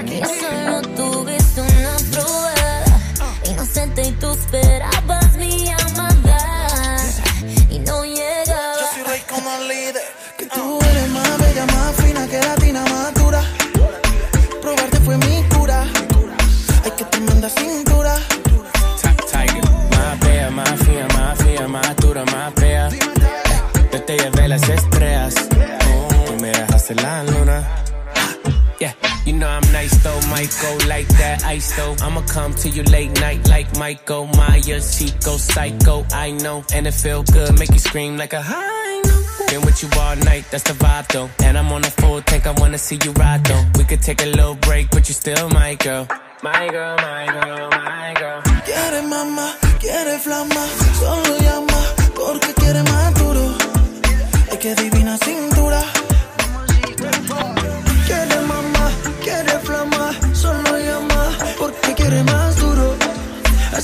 Que 0.07 0.22
solo 0.24 0.80
tuviste 0.96 1.61
una 1.61 1.96
prueba 2.11 2.84
Inocente 3.44 4.03
y 4.09 4.12
tú 4.12 4.30
esperabas 4.30 5.36
mi 5.36 5.66
llamada 5.66 6.96
Y 7.70 7.78
no 7.80 8.05
llegaba 8.05 8.74
Yo 8.80 8.86
soy 8.94 9.03
rey 9.05 9.20
con 9.28 9.44
el 9.46 9.68
líder. 9.68 10.03
Que 10.38 10.46
tú 10.46 10.78
eres 10.80 11.09
más 11.11 11.38
bella, 11.38 11.66
más 11.66 11.94
fina 11.96 12.26
que 12.26 12.38
latina, 12.38 12.84
más 12.86 13.14
dura. 13.14 13.42
Probarte 14.62 14.98
fue 15.00 15.18
mi 15.18 15.42
cura. 15.55 15.84
Ay, 16.84 16.92
que 16.96 17.05
tremenda 17.05 17.48
cintura. 17.50 17.82
Tiger. 17.82 17.91
Me 26.95 27.03
dejaste 27.03 27.03
la 27.03 27.22
luna. 27.22 27.64
Yeah, 28.80 28.93
you 29.24 29.32
know 29.34 29.49
I'm 29.49 29.72
nice 29.72 30.03
though, 30.03 30.20
might 30.28 30.51
go 30.61 30.88
like 30.88 31.09
that 31.18 31.45
ice 31.45 31.76
though. 31.76 31.95
I'ma 32.05 32.22
come 32.22 32.55
to 32.55 32.68
you 32.68 32.82
late 32.84 33.20
night 33.20 33.49
like 33.49 33.78
Michael 33.78 34.26
Myers. 34.26 34.97
She 34.97 35.11
go 35.24 35.36
psycho, 35.36 36.05
I 36.12 36.32
know, 36.32 36.64
and 36.74 36.86
it 36.86 36.95
feel 36.95 37.22
good, 37.22 37.59
make 37.59 37.70
you 37.70 37.78
scream 37.78 38.16
like 38.16 38.32
a 38.32 38.43
high 38.43 39.01
note. 39.05 39.51
Been 39.51 39.61
with 39.62 39.82
you 39.82 39.88
all 40.01 40.16
night, 40.16 40.45
that's 40.51 40.64
the 40.64 40.74
vibe 40.74 41.09
though. 41.09 41.30
And 41.45 41.57
I'm 41.57 41.70
on 41.72 41.84
a 41.84 41.90
full 41.90 42.20
tank, 42.22 42.47
I 42.47 42.53
wanna 42.53 42.78
see 42.78 42.99
you 43.05 43.12
ride 43.12 43.45
though. 43.45 43.64
We 43.76 43.84
could 43.84 44.03
take 44.03 44.22
a 44.22 44.26
little 44.26 44.57
break, 44.57 44.90
but 44.90 45.09
you 45.09 45.14
still 45.14 45.49
my 45.51 45.74
girl. 45.76 46.09
My 46.43 46.68
girl, 46.68 46.97
my 46.97 47.26
girl, 47.26 47.70
my 47.70 48.14
girl. 48.18 48.43
Quiere 48.64 49.03
mamá, 49.03 49.55
quiere 49.78 50.18
flama, 50.18 50.66
solo 50.99 51.38
llama 51.38 51.72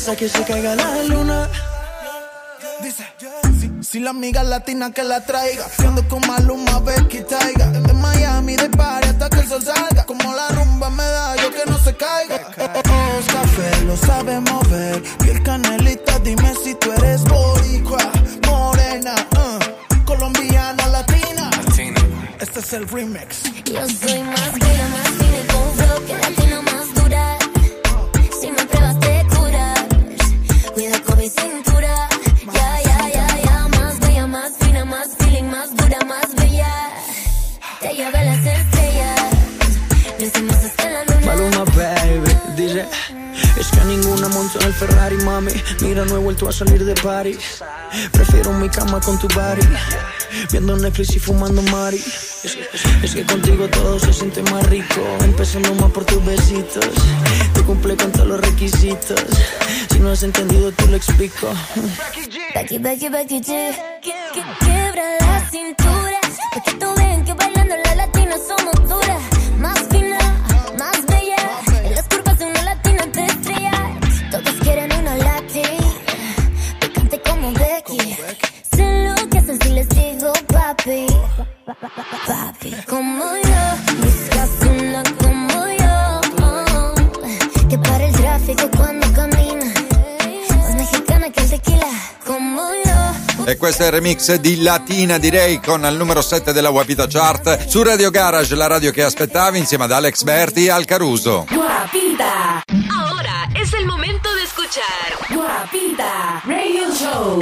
Hasta 0.09 0.21
que 0.21 0.29
se 0.31 0.43
caiga 0.43 0.75
la 0.75 1.03
luna. 1.03 1.51
Dice, 2.83 3.07
si, 3.61 3.71
si 3.83 4.01
la 4.01 4.09
amiga 4.09 4.43
latina 4.43 4.91
que 4.91 5.05
la 5.05 5.21
traiga, 5.27 5.67
siendo 5.69 6.09
con 6.09 6.27
Maluma, 6.27 6.79
Becky 6.79 7.21
Taiga. 7.29 7.67
De 7.67 7.93
Miami, 7.93 8.57
de 8.57 8.71
party 8.71 9.09
hasta 9.09 9.29
que 9.29 9.41
el 9.41 9.47
sol 9.47 9.63
salga. 9.63 10.07
Como 10.07 10.35
la 10.35 10.49
rumba 10.49 10.89
me 10.89 11.05
da, 11.05 11.37
yo 11.37 11.51
que 11.51 11.71
no 11.71 11.79
se 11.81 11.95
caiga. 11.95 12.41
Oh, 12.57 13.21
café, 13.35 13.85
lo 13.85 13.99
sabe 13.99 14.41
mover. 14.41 15.03
Piel 15.19 15.43
canelita, 15.43 16.19
dime 16.21 16.55
si 16.65 16.75
tú 16.77 16.91
eres 16.91 17.23
boricua, 17.25 18.11
morena, 18.47 19.15
uh, 19.37 20.05
colombiana, 20.07 20.87
latina. 20.87 21.51
Este 22.41 22.61
es 22.61 22.73
el 22.73 22.89
remix. 22.89 23.43
Yo 23.65 23.87
soy 23.87 24.23
más 24.23 24.53
bella, 24.55 24.89
más 24.89 25.09
fina 25.19 25.88
ninguna 43.89 44.29
monto 44.29 44.61
en 44.61 44.67
el 44.67 44.75
Ferrari, 44.75 45.17
mami. 45.17 45.51
Mira, 45.81 46.05
no 46.05 46.17
he 46.17 46.19
vuelto 46.19 46.49
a 46.49 46.53
salir 46.53 46.85
de 46.85 46.95
party 46.95 47.37
Prefiero 48.13 48.53
mi 48.53 48.69
cama 48.69 49.01
con 49.01 49.19
tu 49.19 49.27
body. 49.29 49.67
Viendo 50.53 50.77
Netflix 50.77 51.17
y 51.17 51.19
fumando 51.19 51.63
Mari. 51.63 52.03
Es 53.03 53.15
que, 53.15 53.25
contigo 53.25 53.67
todo 53.69 53.99
se 53.99 54.13
siente 54.13 54.43
más 54.43 54.67
rico. 54.69 55.01
Empezando 55.23 55.75
más 55.75 55.91
por 55.91 56.05
tus 56.05 56.25
besitos. 56.25 56.87
Te 57.55 57.63
cumple 57.63 57.97
con 57.97 58.13
todos 58.13 58.29
los 58.29 58.41
requisitos. 58.41 59.21
Si 59.91 59.99
no 59.99 60.11
has 60.11 60.23
entendido, 60.23 60.71
te 60.73 60.87
lo 60.87 60.97
explico. 60.97 61.49
Becky, 62.55 62.79
Becky, 62.79 63.09
Becky 63.09 63.41
G 63.41 63.75
que, 64.03 64.13
Quiebra 64.61 65.05
la 65.21 65.51
cintura. 65.51 66.21
Pa' 66.55 66.63
que 66.63 66.73
tú 66.73 66.95
vean 66.97 67.25
que 67.25 67.33
bailando 67.33 67.75
la 67.85 67.95
latina 67.95 68.37
somos 68.47 68.89
duras 68.89 69.38
questo 93.59 93.83
è 93.83 93.87
il 93.87 93.93
remix 93.93 94.35
di 94.37 94.63
Latina 94.63 95.19
direi 95.19 95.61
con 95.61 95.85
il 95.85 95.97
numero 95.97 96.23
7 96.23 96.53
della 96.53 96.71
Wapita 96.71 97.07
Chart 97.07 97.67
su 97.67 97.83
Radio 97.83 98.11
Garage, 98.11 98.55
la 98.55 98.69
radio 98.69 98.93
che 98.93 99.03
aspettavi 99.03 99.59
insieme 99.59 99.85
ad 99.85 99.93
Alex 99.93 100.23
Berti 100.23 100.69
al 100.69 100.85
Caruso. 100.85 101.45
Guapita. 101.51 102.63
Ahora 102.89 103.49
es 103.61 103.73
el 103.75 103.85
momento 103.85 104.29
de 104.35 104.43
escuchar 104.45 105.09
Guapita 105.31 106.41
Radio 106.47 106.95
Show. 106.95 107.41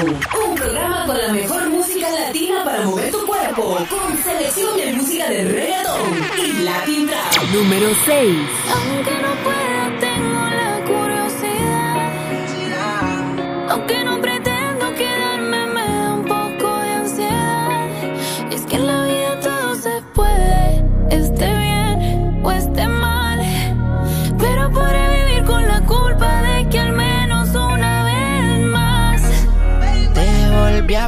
Un 0.49 0.55
programa 0.55 1.05
con 1.07 1.19
la 1.19 1.33
mejor 1.33 1.69
música 1.69 2.09
latina 2.11 2.65
para 2.65 2.85
mover 2.85 3.11
tu 3.11 3.27
cuerpo. 3.27 3.77
Con 3.89 4.23
selección 4.23 4.77
de 4.79 4.93
música 4.95 5.29
de 5.29 5.45
reggaeton 5.45 6.29
y 6.39 6.63
Latin 6.63 7.07
Trap. 7.07 7.43
Número 7.53 7.89
6. 8.07 8.37
Aunque 8.75 9.11
no 9.21 9.35
pueda, 9.45 9.66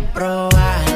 provar. 0.00 0.87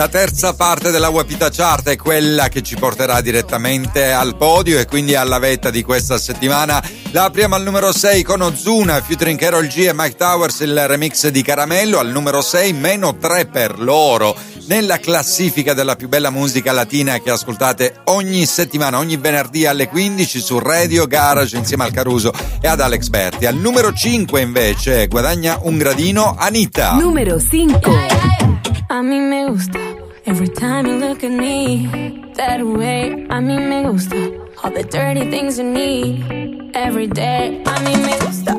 La 0.00 0.08
terza 0.08 0.54
parte 0.54 0.90
della 0.90 1.10
Wapita 1.10 1.50
Chart 1.50 1.86
è 1.90 1.96
quella 1.96 2.48
che 2.48 2.62
ci 2.62 2.74
porterà 2.74 3.20
direttamente 3.20 4.12
al 4.12 4.34
podio 4.34 4.78
e 4.78 4.86
quindi 4.86 5.14
alla 5.14 5.38
vetta 5.38 5.68
di 5.68 5.82
questa 5.82 6.16
settimana. 6.16 6.82
La 7.10 7.24
apriamo 7.24 7.54
al 7.54 7.62
numero 7.62 7.92
6 7.92 8.22
con 8.22 8.40
Ozuna, 8.40 9.02
featuring 9.02 9.38
Carol 9.38 9.66
G 9.66 9.80
e 9.80 9.92
Mike 9.92 10.16
Towers, 10.16 10.60
il 10.60 10.88
remix 10.88 11.28
di 11.28 11.42
Caramello. 11.42 11.98
Al 11.98 12.08
numero 12.08 12.40
6, 12.40 12.72
meno 12.72 13.18
3 13.18 13.44
per 13.44 13.78
loro. 13.78 14.34
Nella 14.68 14.96
classifica 14.96 15.74
della 15.74 15.96
più 15.96 16.08
bella 16.08 16.30
musica 16.30 16.72
latina 16.72 17.18
che 17.18 17.28
ascoltate 17.28 18.00
ogni 18.04 18.46
settimana, 18.46 18.96
ogni 18.96 19.18
venerdì 19.18 19.66
alle 19.66 19.86
15 19.86 20.40
su 20.40 20.58
Radio 20.60 21.06
Garage 21.06 21.58
insieme 21.58 21.84
al 21.84 21.92
Caruso 21.92 22.32
e 22.58 22.66
ad 22.66 22.80
Alex 22.80 23.08
Berti. 23.08 23.44
Al 23.44 23.56
numero 23.56 23.92
5 23.92 24.40
invece 24.40 25.08
guadagna 25.08 25.58
un 25.60 25.76
gradino 25.76 26.36
Anita. 26.38 26.94
Número 26.94 27.38
5. 27.38 28.59
A 28.92 29.02
mí 29.04 29.20
me 29.20 29.46
gusta. 29.46 29.78
Every 30.26 30.48
time 30.48 30.84
you 30.84 30.98
look 30.98 31.22
at 31.22 31.30
me 31.30 32.32
that 32.34 32.60
way, 32.60 33.24
a 33.30 33.40
mí 33.40 33.56
me 33.56 33.84
gusta. 33.84 34.16
All 34.64 34.72
the 34.72 34.82
dirty 34.82 35.30
things 35.30 35.58
you 35.58 35.64
need 35.64 36.72
every 36.74 37.06
day, 37.06 37.62
a 37.66 37.78
mí 37.84 37.94
me 37.94 38.18
gusta. 38.18 38.56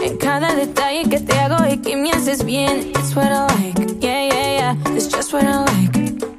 En 0.00 0.18
cada 0.18 0.54
detalle 0.54 1.08
que 1.10 1.18
te 1.18 1.36
hago 1.36 1.66
y 1.68 1.78
que 1.78 1.96
me 1.96 2.12
haces 2.12 2.44
bien, 2.44 2.92
it's 2.94 3.16
what 3.16 3.32
I 3.32 3.46
like. 3.56 4.00
Yeah, 4.00 4.28
yeah, 4.28 4.54
yeah, 4.58 4.96
it's 4.96 5.08
just 5.08 5.32
what 5.32 5.42
I 5.42 5.64
like. 5.64 5.96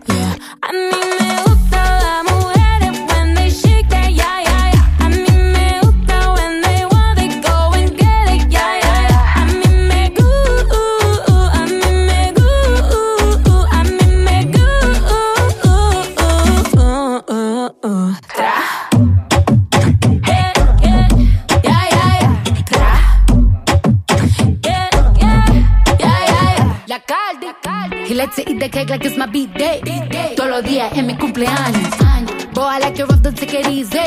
Yeah, 0.07 0.37
a 0.61 0.71
mí 0.71 1.01
me 1.19 1.43
gusta 1.43 1.99
las 2.01 2.23
mujeres 2.31 2.97
when 3.09 3.33
they 3.35 3.49
shake 3.49 3.89
that, 3.89 4.09
yeah, 4.13 4.42
To 28.13 28.41
eat 28.47 28.59
the 28.59 28.69
cake 28.69 28.91
like 28.91 29.03
it's 29.05 29.17
my 29.17 29.25
beat 29.25 29.51
day. 29.55 29.81
Todos 30.35 30.49
los 30.49 30.63
días 30.63 30.95
en 30.95 31.07
mi 31.07 31.15
cumpleaños. 31.15 31.89
Boy, 32.53 32.63
I 32.63 32.79
like 32.79 32.99
it 32.99 33.09
rough, 33.09 33.21
don't 33.23 33.35
take 33.35 33.59
it 33.59 33.67
easy. 33.67 33.97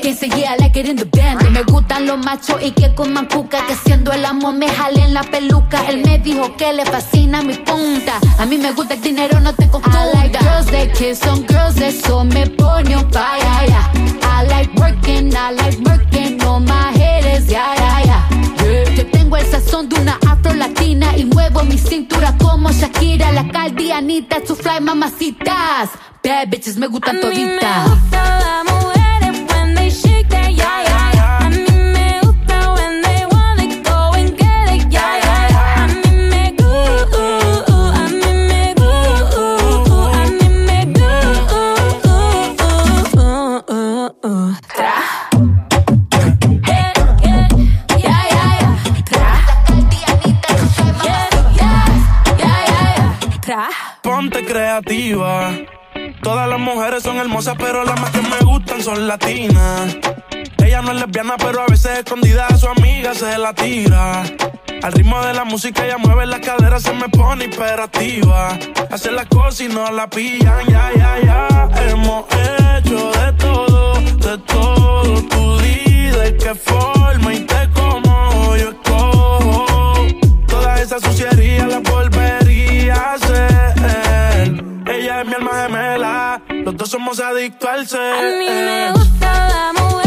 Quien 0.00 0.16
se 0.16 0.28
yeah, 0.30 0.54
I 0.54 0.56
like 0.56 0.74
it 0.80 0.88
in 0.88 0.96
the 0.96 1.04
band. 1.04 1.50
Me 1.50 1.62
gustan 1.62 2.06
los 2.06 2.18
machos 2.24 2.62
y 2.62 2.70
que 2.70 2.94
coman 2.94 3.26
cuca. 3.26 3.66
Que 3.66 3.74
haciendo 3.74 4.12
el 4.12 4.24
amor 4.24 4.54
me 4.54 4.66
jalen 4.68 5.12
la 5.12 5.22
peluca. 5.24 5.84
Él 5.88 6.02
me 6.06 6.18
dijo 6.18 6.56
que 6.56 6.72
le 6.72 6.86
fascina 6.86 7.42
mi 7.42 7.52
punta. 7.52 8.18
A 8.38 8.46
mí 8.46 8.56
me 8.56 8.72
gusta 8.72 8.94
el 8.94 9.02
dinero, 9.02 9.38
no 9.40 9.52
te 9.52 9.68
confunda. 9.68 10.10
I 10.10 10.14
like 10.14 10.38
girls 10.38 10.66
that 10.70 10.94
kiss 10.96 11.22
on 11.26 11.44
girls, 11.46 11.76
eso 11.76 12.24
me 12.24 12.46
pone 12.46 12.94
on 12.96 13.10
fire. 13.12 14.23
Shakira, 22.94 23.32
la 23.32 23.48
caldianita, 23.48 24.44
su 24.46 24.54
fly 24.54 24.80
mamacitas. 24.80 25.90
Bad 26.22 26.48
bitches 26.48 26.76
me 26.76 26.86
gustan 26.86 27.20
toditas. 27.20 27.90
Todas 54.82 56.48
las 56.48 56.58
mujeres 56.58 57.04
son 57.04 57.16
hermosas, 57.18 57.54
pero 57.56 57.84
las 57.84 58.00
más 58.00 58.10
que 58.10 58.20
me 58.22 58.38
gustan 58.40 58.82
son 58.82 59.06
latinas. 59.06 59.96
Ella 60.64 60.82
no 60.82 60.90
es 60.90 60.96
lesbiana, 60.96 61.36
pero 61.36 61.60
a 61.62 61.66
veces 61.66 61.98
escondida 61.98 62.48
a 62.48 62.56
su 62.56 62.66
amiga 62.66 63.14
se 63.14 63.38
la 63.38 63.54
tira. 63.54 64.24
Al 64.82 64.92
ritmo 64.92 65.22
de 65.22 65.32
la 65.32 65.44
música 65.44 65.86
ella 65.86 65.96
mueve 65.98 66.26
las 66.26 66.40
caderas, 66.40 66.82
se 66.82 66.92
me 66.92 67.08
pone 67.08 67.44
imperativa. 67.44 68.58
Hace 68.90 69.12
las 69.12 69.26
cosas 69.26 69.60
y 69.60 69.68
no 69.68 69.92
la 69.92 70.10
pillan, 70.10 70.66
ya, 70.66 70.90
ya, 70.96 71.20
ya. 71.22 71.70
Hemos 71.88 72.24
hecho 72.32 73.12
de 73.12 73.32
todo, 73.34 74.00
de 74.00 74.38
todo. 74.38 75.22
Tú 75.22 75.58
di 75.58 76.08
de 76.08 76.36
qué 76.36 76.54
forma 76.56 77.32
y 77.32 77.40
te 77.40 77.70
como 77.70 78.56
yo 78.56 78.74
esa 80.84 81.00
suciería 81.00 81.66
la 81.66 81.78
volvería 81.78 82.94
a 82.94 83.14
hacer. 83.14 84.64
Ella 84.86 85.22
es 85.22 85.26
mi 85.26 85.32
alma 85.32 85.62
gemela, 85.62 86.42
los 86.62 86.76
dos 86.76 86.90
somos 86.90 87.20
adictos 87.20 87.70
al 87.70 87.86
ser. 87.88 88.14
A 88.14 88.38
mí 88.38 88.46
me 88.46 88.92
gusta 88.92 89.48
las 89.48 89.82
mujeres 89.82 90.03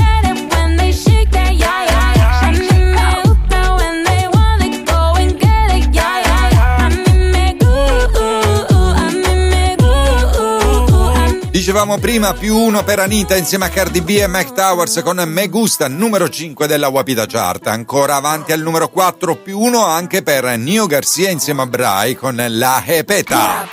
Dicevamo 11.57 11.97
prima 11.97 12.33
più 12.33 12.55
uno 12.55 12.83
per 12.83 12.99
Anita 12.99 13.35
insieme 13.35 13.65
a 13.65 13.69
Cardi 13.69 14.01
B 14.01 14.09
e 14.21 14.27
Mac 14.27 14.53
Towers 14.53 15.01
con 15.03 15.17
Me 15.25 15.47
Gusta, 15.47 15.87
numero 15.87 16.29
5 16.29 16.67
della 16.67 16.87
Wapita 16.89 17.25
Chart. 17.25 17.65
Ancora 17.65 18.17
avanti 18.17 18.51
al 18.51 18.59
numero 18.59 18.89
4 18.89 19.37
più 19.37 19.59
uno 19.59 19.83
anche 19.83 20.21
per 20.21 20.45
Nio 20.59 20.85
Garcia 20.85 21.31
insieme 21.31 21.63
a 21.63 21.65
Bray 21.65 22.13
con 22.13 22.35
La 22.47 22.79
Jepeta. 22.85 23.67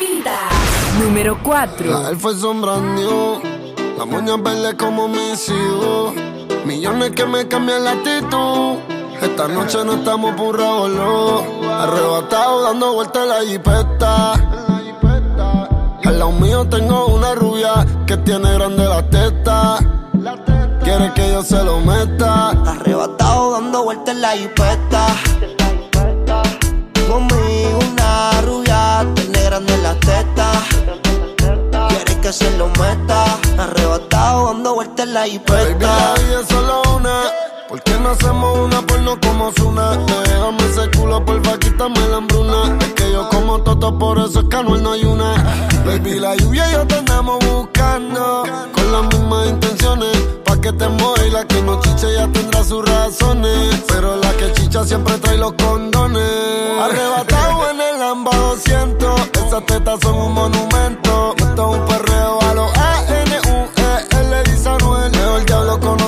Número 0.98 1.38
4. 1.42 2.08
Él 2.08 2.16
fue 2.16 2.34
sombrando, 2.34 3.42
la 3.98 4.06
moña 4.06 4.38
verde 4.38 4.74
como 4.76 5.06
mis 5.06 5.46
hijos. 5.50 6.14
Millones 6.64 7.10
que 7.10 7.26
me 7.26 7.46
cambian 7.46 7.84
la 7.84 7.90
actitud. 7.90 8.78
Esta 9.20 9.46
noche 9.46 9.84
no 9.84 9.96
estamos 9.96 10.34
burrados, 10.34 10.90
no. 10.90 11.70
Arrebatado 11.70 12.62
dando 12.62 12.94
vueltas 12.94 13.26
la 13.26 13.42
jipeta. 13.44 14.53
Lado 16.24 16.38
mío 16.40 16.66
tengo 16.66 17.08
una 17.08 17.34
rubia 17.34 17.84
que 18.06 18.16
tiene 18.16 18.50
grande 18.54 18.82
la 18.88 19.02
teta. 19.10 19.76
Quiere 20.82 21.12
que 21.12 21.28
yo 21.28 21.42
se 21.42 21.62
lo 21.62 21.80
meta. 21.80 22.48
Arrebatado 22.64 23.52
dando 23.52 23.84
vueltas 23.84 24.14
en 24.14 24.22
la 24.22 24.30
jipeta. 24.30 25.06
Conmigo 27.06 27.78
una 27.90 28.40
rubia, 28.40 29.06
tiene 29.14 29.42
grande 29.42 29.76
la 29.82 29.94
teta. 30.00 30.50
Quiere 31.88 32.18
que 32.22 32.32
se 32.32 32.56
lo 32.56 32.68
meta. 32.68 33.38
Arrebatado 33.58 34.46
dando 34.46 34.76
vueltas 34.76 35.06
en 35.06 35.12
la 35.12 35.20
Baby, 35.20 35.32
jipeta. 35.32 35.76
la 35.78 36.14
vida 36.22 36.40
es 36.40 36.48
solo 36.48 36.82
una. 36.96 37.20
¿Por 37.74 37.82
qué 37.82 37.98
no 37.98 38.10
hacemos 38.10 38.56
una 38.56 38.82
porno 38.82 39.18
como 39.20 39.50
Zuna? 39.50 39.96
Déjame 39.96 40.64
ese 40.70 40.96
culo, 40.96 41.24
porfa, 41.24 41.58
quítame 41.58 41.98
la 42.08 42.18
hambruna. 42.18 42.78
Es 42.78 42.92
que 42.92 43.10
yo 43.10 43.28
como 43.30 43.60
toto, 43.62 43.98
por 43.98 44.16
eso 44.16 44.42
es 44.42 44.46
que 44.48 44.62
no 44.62 44.92
hay 44.92 45.04
una. 45.04 45.34
Baby, 45.84 46.20
la 46.20 46.36
lluvia 46.36 46.68
y 46.68 46.72
yo 46.74 46.86
te 46.86 46.94
andamos 46.94 47.44
buscando. 47.44 48.44
Con 48.72 48.92
las 48.92 49.02
mismas 49.06 49.48
intenciones. 49.48 50.16
Pa' 50.44 50.56
que 50.60 50.72
te 50.72 50.88
mueva 50.88 51.26
y 51.26 51.30
la 51.30 51.44
que 51.44 51.62
no 51.62 51.80
chiche 51.80 52.14
ya 52.14 52.28
tendrá 52.28 52.62
sus 52.62 52.88
razones. 52.88 53.82
Pero 53.88 54.18
la 54.18 54.30
que 54.36 54.52
chicha 54.52 54.84
siempre 54.84 55.18
trae 55.18 55.36
los 55.36 55.54
condones. 55.54 56.80
Arrebatado 56.80 57.70
en 57.70 57.80
el 57.80 57.98
Lamba 57.98 58.30
200. 58.36 59.20
Esas 59.46 59.66
tetas 59.66 59.98
son 60.00 60.14
un 60.14 60.32
monumento. 60.32 61.34
Esto 61.38 61.72
es 61.72 61.80
un 61.80 61.86
perreo 61.86 62.40
a 62.40 62.54
los 62.54 62.78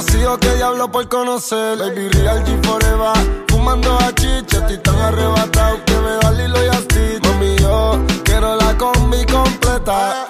conocido 0.06 0.38
que 0.38 0.54
diablo 0.56 0.90
por 0.90 1.08
conocer. 1.08 1.78
Baby, 1.78 2.08
real 2.08 2.44
G 2.44 2.64
forever. 2.64 3.44
Fumando 3.48 3.96
a 3.98 4.12
chicha, 4.14 4.58
estoy 4.58 4.78
tan 4.78 4.96
arrebatado 4.96 5.84
que 5.84 5.92
me 5.94 6.10
da 6.22 6.30
Lilo 6.32 6.64
y 6.64 6.68
Asti. 6.68 7.18
Mami, 7.22 7.56
yo 7.58 7.98
quiero 8.24 8.56
la 8.56 8.76
combi 8.76 9.24
completa. 9.26 10.26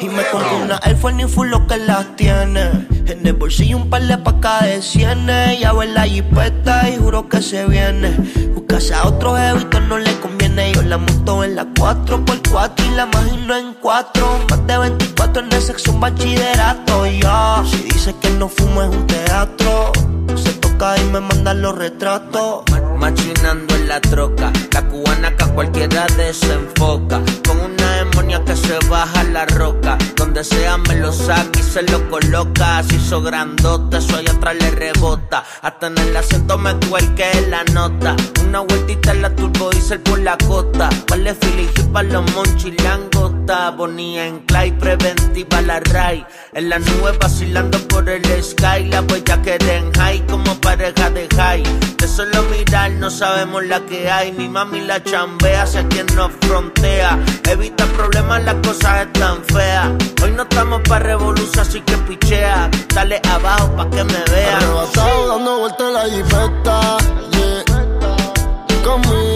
Y 0.00 0.08
me 0.08 0.24
compré 0.30 0.54
una 0.62 0.78
Force 1.00 1.16
ni 1.16 1.24
full 1.24 1.48
lo 1.48 1.66
que 1.66 1.76
las 1.76 2.14
tiene. 2.16 2.86
En 3.06 3.26
el 3.26 3.32
bolsillo 3.32 3.78
un 3.78 3.90
par 3.90 4.02
de 4.02 4.16
pacas 4.18 4.62
de 4.62 4.82
cienes. 4.82 5.58
Ya 5.58 5.70
en 5.70 5.94
la 5.94 6.02
jipeta 6.02 6.88
y 6.88 6.96
juro 6.96 7.28
que 7.28 7.42
se 7.42 7.66
viene. 7.66 8.16
Buscase 8.54 8.94
a 8.94 9.06
otro 9.06 9.36
jevito 9.36 9.80
no 9.80 9.98
le 9.98 10.12
conviene. 10.20 10.72
Yo 10.72 10.82
la 10.82 10.98
monto 10.98 11.42
en 11.42 11.56
la 11.56 11.64
4x4 11.66 12.72
y 12.86 12.94
la 12.94 13.08
imagino 13.12 13.56
en 13.56 13.74
4. 13.74 14.46
Más 14.50 14.66
de 14.66 14.78
24 14.78 15.42
en 15.42 15.52
el 15.52 15.62
sexo 15.62 15.92
un 15.92 16.00
bachillerato. 16.00 17.06
Ya, 17.06 17.64
si 17.66 17.78
dice 17.82 18.14
que 18.20 18.30
no 18.30 18.48
fumo 18.48 18.82
es 18.82 18.90
un 18.90 19.06
teatro. 19.06 19.92
Se 20.36 20.52
toca 20.54 20.96
y 20.98 21.04
me 21.06 21.20
mandan 21.20 21.60
los 21.60 21.76
retratos. 21.76 22.62
Machinando 22.96 23.74
en 23.74 23.88
la 23.88 24.00
troca, 24.00 24.52
la 24.72 24.82
cubana 24.82 25.36
que 25.36 25.44
a 25.44 25.48
cualquiera 25.48 26.06
desenfoca. 26.16 27.20
Demonia 27.98 28.44
que 28.44 28.56
se 28.56 28.78
baja 28.88 29.24
la 29.24 29.44
roca. 29.46 29.98
Donde 30.16 30.44
sea 30.44 30.78
me 30.78 30.96
lo 30.96 31.12
saca 31.12 31.58
y 31.58 31.62
se 31.62 31.82
lo 31.82 32.08
coloca. 32.10 32.82
Se 32.84 32.96
hizo 32.96 33.22
grandota, 33.22 33.98
eso 33.98 34.16
allá 34.16 34.32
atrás 34.32 34.56
le 34.60 34.70
rebota. 34.70 35.44
Hasta 35.62 35.88
en 35.88 35.98
el 35.98 36.16
acento 36.16 36.58
me 36.58 36.74
cuelque 36.88 37.46
la 37.48 37.64
nota. 37.64 38.16
Una 38.42 38.60
vueltita 38.60 39.12
en 39.12 39.22
la 39.22 39.34
turbo 39.34 39.70
diesel 39.70 40.00
por 40.00 40.18
la 40.20 40.36
costa. 40.38 40.88
Vale 41.08 41.34
Philly 41.34 41.68
para 41.92 42.08
los 42.08 42.34
monchilangota. 42.34 43.70
Bonía 43.70 44.26
en 44.26 44.40
Clay, 44.40 44.72
preventiva 44.72 45.60
la 45.62 45.80
Ray. 45.80 46.24
En 46.52 46.68
la 46.68 46.78
nube 46.78 47.12
vacilando 47.18 47.78
por 47.88 48.08
el 48.08 48.24
sky. 48.42 48.84
La 48.90 49.02
huella 49.02 49.42
que 49.42 49.58
en 49.60 49.92
high 49.94 50.26
como 50.26 50.54
pareja 50.60 51.10
de 51.10 51.28
high. 51.36 51.62
De 51.96 52.06
solo 52.06 52.42
mirar 52.44 52.90
no 52.92 53.10
sabemos 53.10 53.64
la 53.64 53.80
que 53.80 54.10
hay. 54.10 54.32
Mi 54.32 54.48
mami 54.48 54.80
la 54.80 55.02
chambea 55.02 55.62
hacia 55.62 55.86
quien 55.88 56.06
nos 56.14 56.30
frontea. 56.40 57.18
Evita 57.48 57.87
problemas, 57.90 58.44
las 58.44 58.54
cosas 58.66 59.06
están 59.06 59.42
feas. 59.44 59.90
Hoy 60.22 60.30
no 60.32 60.42
estamos 60.42 60.80
para 60.88 61.04
revolución, 61.04 61.60
así 61.60 61.80
que 61.80 61.96
pichea. 61.98 62.70
Dale 62.94 63.20
abajo 63.30 63.68
pa' 63.76 63.90
que 63.90 64.04
me 64.04 64.24
vean. 64.32 64.56
Arrebatado 64.56 65.28
dando 65.28 65.58
vueltas 65.60 65.92
la 65.92 66.04
jipeta. 66.04 66.98
Yeah. 67.32 67.64
Conmigo 68.84 69.27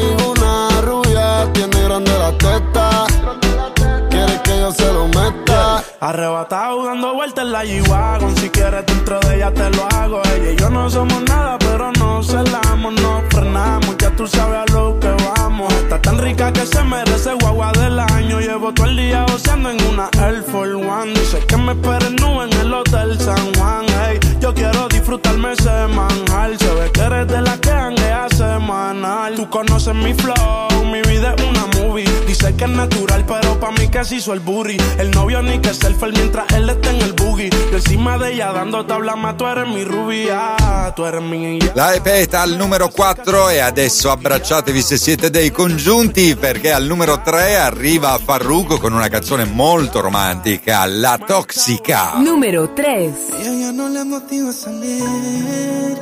Arrebatado 6.02 6.84
dando 6.84 7.14
vueltas 7.14 7.44
en 7.44 7.52
la 7.52 7.64
G-Wagon. 7.64 8.36
Si 8.36 8.50
quieres 8.50 8.84
dentro 8.86 9.20
de 9.20 9.36
ella 9.36 9.54
te 9.54 9.70
lo 9.70 9.86
hago. 9.86 10.20
Ella 10.34 10.50
y 10.50 10.56
yo 10.56 10.68
no 10.68 10.90
somos 10.90 11.22
nada 11.28 11.56
pero 11.60 11.92
nos 11.92 12.26
celamos 12.26 12.94
Nos 12.94 13.22
frenamos, 13.30 13.96
ya 13.98 14.10
tú 14.16 14.26
sabes 14.26 14.68
a 14.68 14.72
lo 14.72 14.98
que 14.98 15.06
vamos. 15.06 15.72
Está 15.74 16.02
tan 16.02 16.18
rica 16.18 16.52
que 16.52 16.66
se 16.66 16.82
merece 16.82 17.34
guagua 17.34 17.70
del 17.70 18.00
año. 18.00 18.40
Llevo 18.40 18.74
todo 18.74 18.86
el 18.86 18.96
día 18.96 19.24
goceando 19.30 19.70
en 19.70 19.80
una 19.84 20.10
Air 20.26 20.42
Force 20.42 20.74
One. 20.74 21.12
Dice 21.14 21.38
que 21.46 21.56
me 21.56 21.70
esperen 21.70 22.16
nube 22.16 22.46
en 22.50 22.52
el 22.60 22.74
Hotel 22.74 23.20
San 23.20 23.54
Juan. 23.54 23.86
Hey, 24.04 24.18
yo 24.40 24.52
quiero 24.52 24.88
disfrutarme 24.88 25.52
ese 25.52 25.86
manjar. 25.86 26.58
Se 26.58 26.74
ve 26.74 26.90
que 26.90 27.00
eres 27.00 27.28
de 27.28 27.42
la 27.42 27.56
que 27.58 27.70
hanguea 27.70 28.26
semanal. 28.30 29.36
Tú 29.36 29.48
conoces 29.48 29.94
mi 29.94 30.12
flow, 30.14 30.84
mi 30.84 31.00
vida 31.02 31.36
es 31.38 31.44
una 31.44 31.64
movie. 31.78 32.10
Dice 32.26 32.56
que 32.56 32.64
es 32.64 32.70
natural 32.70 33.24
pero 33.24 33.60
pa' 33.60 33.70
mí 33.70 33.82
se 34.04 34.16
hizo 34.16 34.32
el 34.32 34.40
booty 34.40 34.76
El 34.98 35.12
novio 35.12 35.42
ni 35.42 35.58
que 35.60 35.72
selfie 35.92 36.12
mientras 36.12 36.52
él 36.52 36.70
está 36.70 36.90
en 36.90 37.02
el 37.02 37.12
boogie 37.12 37.50
Yo 37.70 37.76
encima 37.76 38.18
de 38.18 38.32
ella 38.32 38.52
dando 38.52 38.84
tabla 38.84 39.16
ma 39.16 39.36
tu 39.36 39.46
eres 39.46 39.66
mi 39.68 39.84
rubia 39.84 40.56
Tu 40.94 41.04
eres 41.04 41.22
mi 41.22 41.58
La 41.74 41.94
Epeta 41.94 42.42
al 42.42 42.56
numero 42.56 42.90
4 42.90 43.50
e 43.50 43.60
adesso 43.60 44.10
abbracciatevi 44.10 44.82
se 44.82 44.98
siete 44.98 45.30
dei 45.30 45.50
congiunti 45.50 46.36
perché 46.36 46.72
al 46.72 46.86
numero 46.86 47.20
3 47.22 47.56
arriva 47.56 48.18
Farruko 48.18 48.78
con 48.78 48.92
una 48.92 49.08
canzone 49.08 49.44
molto 49.44 50.00
romantica, 50.00 50.84
La 50.86 51.18
Toxica. 51.18 52.14
Número 52.18 52.70
3. 52.72 53.12
Ella 53.40 53.52
ya 53.52 53.72
no 53.72 53.88
le 53.88 54.04
motiva 54.04 54.50
a 54.50 54.52
salir, 54.52 55.98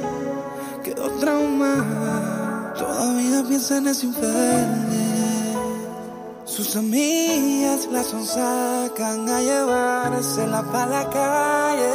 quedó 0.83 1.11
traumada. 1.19 2.75
Todavía 2.77 3.45
piensa 3.47 3.79
en 3.79 3.89
ese 3.89 4.07
infierno. 4.07 5.10
Sus 6.51 6.75
amigas 6.75 7.87
la 7.93 8.03
sacan 8.03 9.29
a 9.29 9.41
llevársela 9.41 10.63
pa' 10.73 10.87
la 10.87 11.09
calle. 11.09 11.93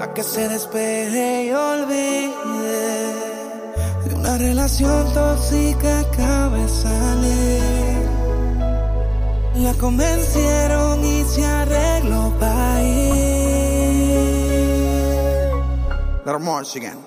A 0.00 0.14
que 0.14 0.22
se 0.22 0.48
despeje 0.48 1.46
y 1.46 1.50
olvide 1.50 3.12
de 4.04 4.14
una 4.14 4.38
relación 4.38 5.12
tóxica 5.14 5.98
acaba 5.98 6.56
de 6.56 6.68
salir. 6.68 8.08
La 9.56 9.74
convencieron 9.74 11.04
y 11.04 11.24
se 11.24 11.44
arregló 11.44 12.32
pa' 12.38 12.82
ir. 12.82 13.32
Little 16.24 16.38
again. 16.76 16.98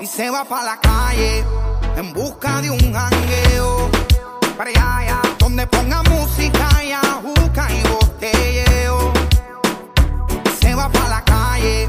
Y 0.00 0.06
se 0.06 0.30
va 0.30 0.44
pa' 0.44 0.64
la 0.64 0.80
calle 0.80 1.44
en 1.96 2.12
busca 2.12 2.60
de 2.60 2.72
un 2.72 2.92
jangueo. 2.92 4.07
Allá, 4.60 5.22
donde 5.38 5.66
ponga 5.68 6.02
música 6.02 6.68
y 6.82 6.90
ajuca 6.90 7.68
y 7.72 7.88
botelleo. 7.88 9.12
Se 10.60 10.74
va 10.74 10.88
pa' 10.88 11.08
la 11.08 11.22
calle 11.22 11.88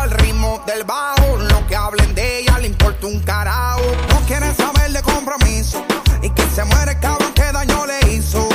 al 0.00 0.10
ritmo 0.10 0.62
del 0.66 0.84
bajo. 0.84 1.36
Lo 1.36 1.66
que 1.66 1.76
hablen 1.76 2.14
de 2.14 2.40
ella 2.40 2.58
le 2.58 2.68
importa 2.68 3.06
un 3.06 3.20
carajo. 3.20 3.82
No 4.08 4.20
quiere 4.26 4.52
saber 4.54 4.92
de 4.92 5.02
compromiso 5.02 5.84
y 6.22 6.30
que 6.30 6.42
se 6.54 6.64
muere 6.64 6.92
el 6.92 7.00
cabrón 7.00 7.32
que 7.34 7.52
daño 7.52 7.86
le 7.86 8.12
hizo. 8.12 8.48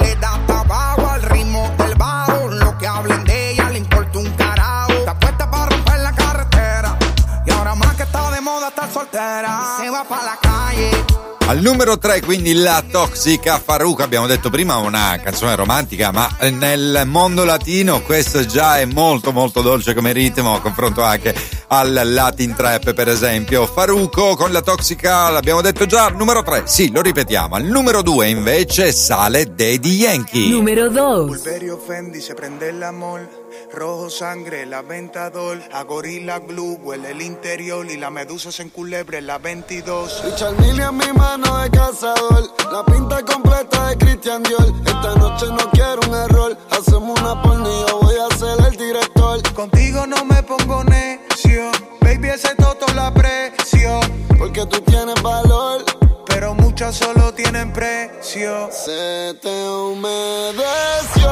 Le 0.00 0.14
da 0.16 0.38
tabaco 0.46 1.08
al 1.08 1.22
ritmo 1.22 1.70
del 1.78 1.94
bajo. 1.94 2.48
Lo 2.48 2.76
que 2.78 2.86
hablen 2.86 3.24
de 3.24 3.52
ella 3.52 3.70
le 3.70 3.78
importa 3.78 4.18
un 4.18 4.30
carajo. 4.34 4.92
Está 4.92 5.18
puesta 5.18 5.50
para 5.50 5.66
romper 5.66 6.00
la 6.00 6.12
carretera 6.12 6.98
y 7.46 7.50
ahora 7.50 7.74
más 7.74 7.94
que 7.96 8.02
está 8.02 8.30
de 8.30 8.40
moda 8.40 8.68
estar 8.68 8.90
soltera. 8.90 9.76
Se 9.80 9.90
va 9.90 10.04
para 10.04 10.24
la 10.24 10.47
Al 11.48 11.60
numero 11.60 11.96
3 11.96 12.20
quindi 12.20 12.52
la 12.52 12.84
toxica 12.86 13.58
Faruca, 13.58 14.04
abbiamo 14.04 14.26
detto 14.26 14.50
prima 14.50 14.76
una 14.76 15.18
canzone 15.22 15.56
romantica, 15.56 16.12
ma 16.12 16.28
nel 16.50 17.04
mondo 17.06 17.42
latino 17.44 18.02
questo 18.02 18.44
già 18.44 18.78
è 18.78 18.84
molto 18.84 19.32
molto 19.32 19.62
dolce 19.62 19.94
come 19.94 20.12
ritmo, 20.12 20.54
a 20.54 20.60
confronto 20.60 21.02
anche 21.02 21.34
al 21.68 22.02
Latin 22.04 22.54
Trap 22.54 22.92
per 22.92 23.08
esempio. 23.08 23.64
Faruco 23.64 24.36
con 24.36 24.52
la 24.52 24.60
toxica, 24.60 25.30
l'abbiamo 25.30 25.62
detto 25.62 25.86
già, 25.86 26.08
numero 26.08 26.42
3, 26.42 26.64
sì, 26.66 26.92
lo 26.92 27.00
ripetiamo. 27.00 27.54
Al 27.54 27.64
numero 27.64 28.02
2 28.02 28.28
invece 28.28 28.92
sale 28.92 29.46
Daddy 29.46 29.94
Yankee. 29.96 30.50
Numero 30.50 30.90
2. 30.90 31.24
Pulverio 31.24 31.78
Fendi 31.78 32.20
se 32.20 32.34
prende 32.34 32.68
el 32.68 32.82
amor. 32.82 33.37
Rojo 33.72 34.08
sangre, 34.08 34.64
la 34.66 34.82
ventador. 34.82 35.60
A 35.72 35.82
gorila 35.84 36.38
glue, 36.38 36.78
huele 36.82 37.10
el 37.10 37.22
interior. 37.22 37.86
Y 37.90 37.96
la 37.96 38.10
medusa 38.10 38.50
se 38.50 38.62
enculebre 38.62 39.18
en 39.18 39.26
la 39.26 39.38
22. 39.38 40.24
Richard 40.24 40.58
Mille 40.60 40.82
en 40.82 40.96
mi 40.96 41.12
mano 41.12 41.58
de 41.58 41.70
cazador. 41.70 42.44
La 42.72 42.84
pinta 42.84 43.22
completa 43.24 43.88
de 43.88 43.98
Christian 43.98 44.42
Dior. 44.42 44.72
Esta 44.86 45.14
noche 45.16 45.46
no 45.48 45.70
quiero 45.70 46.00
un 46.08 46.14
error. 46.14 46.56
Hacemos 46.70 47.20
una 47.20 47.42
yo 47.88 48.00
voy 48.00 48.16
a 48.16 48.36
ser 48.36 48.58
el 48.66 48.76
director. 48.76 49.42
Contigo 49.54 50.06
no 50.06 50.24
me 50.24 50.42
pongo 50.42 50.82
necio. 50.84 51.70
Baby, 52.00 52.30
ese 52.30 52.54
toto 52.54 52.86
la 52.94 53.08
aprecio. 53.08 54.00
Porque 54.38 54.64
tú 54.66 54.80
tienes 54.80 55.20
valor. 55.22 55.84
Pero 56.26 56.54
muchas 56.54 56.96
solo 56.96 57.34
tienen 57.34 57.72
precio. 57.72 58.70
Se 58.72 59.34
te 59.42 59.68
humedeció 59.68 61.28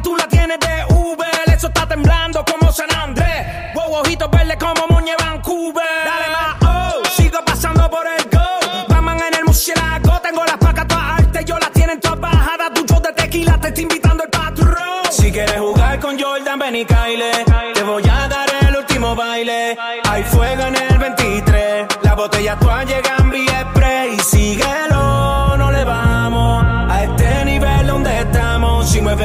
Tú 0.00 0.16
la 0.16 0.26
tienes 0.26 0.58
de 0.58 0.94
Uber. 0.94 1.28
Eso 1.54 1.66
está 1.66 1.86
temblando 1.86 2.42
como 2.46 2.72
San 2.72 2.90
Andrés. 2.94 3.74
Wow, 3.74 3.96
ojitos 3.96 4.30
verdes 4.30 4.56
como 4.56 4.86
Moñe 4.88 5.12
Vancouver. 5.18 5.84
Dale 6.04 6.28
más, 6.32 6.56
oh. 6.62 7.02
Sigo 7.14 7.38
pasando 7.44 7.90
por 7.90 8.06
el 8.06 8.24
go. 8.30 8.86
Batman 8.88 9.20
en 9.20 9.34
el 9.34 9.44
murciélago. 9.44 10.18
Tengo 10.20 10.44
las 10.46 10.56
placas 10.56 10.88
todas 10.88 11.18
altas. 11.18 11.44
Yo 11.44 11.58
las 11.58 11.70
tienen 11.72 12.00
todas 12.00 12.18
bajadas. 12.18 12.72
Tu 12.72 12.86
de 12.86 13.12
tequila 13.12 13.58
te 13.60 13.68
está 13.68 13.80
invitando 13.82 14.24
el 14.24 14.30
patrón. 14.30 15.04
Si 15.10 15.30
quieres 15.30 15.58
jugar 15.58 16.00
con 16.00 16.18
Jordan, 16.18 16.58
ven 16.58 16.76
y 16.76 16.84
Kyle. 16.86 17.44
Te 17.74 17.82
voy 17.82 18.02
a 18.08 18.28
dar 18.28 18.48
el 18.66 18.74
último 18.74 19.14
baile. 19.14 19.76
Hay 20.08 20.22
fuego 20.24 20.62
en 20.68 20.76
el 20.76 20.98
23. 20.98 21.86
Las 22.02 22.16
botellas 22.16 22.58
todas 22.58 22.86
llegan 22.86 23.21
vía 23.21 23.21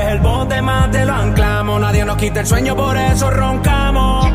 el 0.08 0.20
bote 0.20 0.62
más 0.62 0.91
te 0.91 1.05
lo 1.05 1.14
anclamos. 1.14 1.82
Nadie 1.82 2.05
nos 2.05 2.18
quita 2.18 2.41
el 2.41 2.47
sueño, 2.47 2.76
por 2.76 2.97
eso 2.97 3.30
roncamos. 3.30 4.28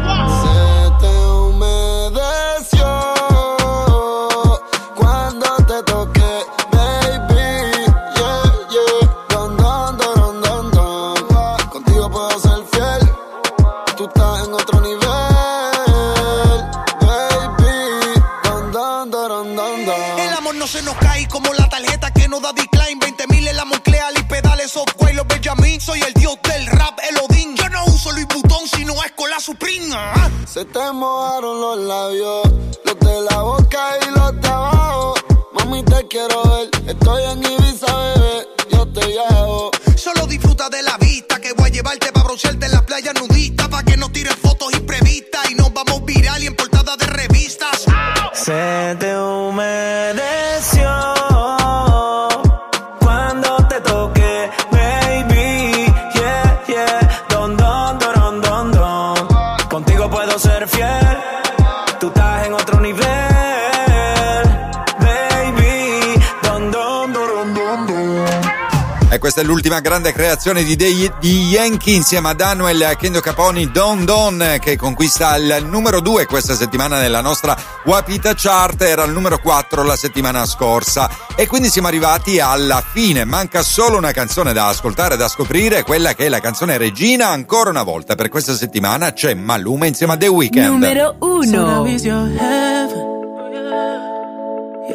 Questa 69.33 69.49
è 69.49 69.51
l'ultima 69.51 69.81
grande 69.81 70.13
creazione 70.13 70.63
di, 70.63 70.77
dei, 70.77 71.11
di 71.19 71.47
Yankee 71.47 71.95
insieme 71.95 72.29
a 72.29 72.35
Daniel 72.35 72.97
Kendo 72.99 73.21
Caponi 73.21 73.71
Don 73.71 74.05
Don 74.05 74.59
che 74.61 74.77
conquista 74.77 75.35
il 75.37 75.65
numero 75.65 76.01
2 76.01 76.27
questa 76.27 76.55
settimana 76.55 77.01
nella 77.01 77.23
nostra 77.23 77.57
Wapita 77.85 78.35
Chart, 78.37 78.83
era 78.83 79.05
il 79.05 79.11
numero 79.13 79.39
4 79.39 79.85
la 79.85 79.97
settimana 79.97 80.45
scorsa. 80.45 81.09
E 81.35 81.47
quindi 81.47 81.71
siamo 81.71 81.89
arrivati 81.89 82.41
alla 82.41 82.85
fine, 82.87 83.25
manca 83.25 83.63
solo 83.63 83.97
una 83.97 84.13
canzone 84.13 84.53
da 84.53 84.69
ascoltare, 84.69 85.17
da 85.17 85.29
scoprire, 85.29 85.83
quella 85.83 86.13
che 86.13 86.27
è 86.27 86.29
la 86.29 86.41
canzone 86.41 86.77
regina 86.77 87.29
ancora 87.29 87.71
una 87.71 87.85
volta. 87.85 88.15
Per 88.15 88.29
questa 88.29 88.55
settimana 88.55 89.15
c'è 89.15 89.33
Maluma 89.33 89.87
insieme 89.87 90.13
a 90.13 90.17
The 90.19 90.29
Weeknd. 90.29 90.67
Numero 90.67 91.17
So 91.19 91.45
now 91.45 91.87
1. 91.87 93.12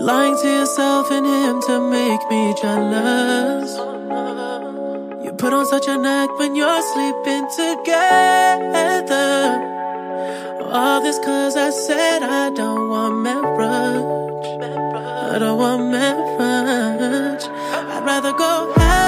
Lying 0.07 0.37
to 0.37 0.47
yourself 0.47 1.11
and 1.11 1.25
him 1.25 1.61
to 1.61 1.81
make 1.81 2.23
me 2.31 2.53
jealous. 2.61 3.71
You 5.21 5.33
put 5.33 5.51
on 5.51 5.65
such 5.65 5.89
an 5.89 6.05
act 6.05 6.31
when 6.39 6.55
you're 6.55 6.81
sleeping 6.93 7.45
together. 7.61 9.27
All 10.71 11.01
this 11.01 11.19
cause 11.19 11.57
I 11.57 11.71
said 11.71 12.23
I 12.23 12.49
don't 12.51 12.89
want 12.89 13.15
marriage. 13.27 14.47
I 15.33 15.39
don't 15.39 15.57
want 15.57 15.91
marriage. 15.91 17.43
I'd 17.91 18.03
rather 18.05 18.31
go 18.31 18.73
half 18.77 19.06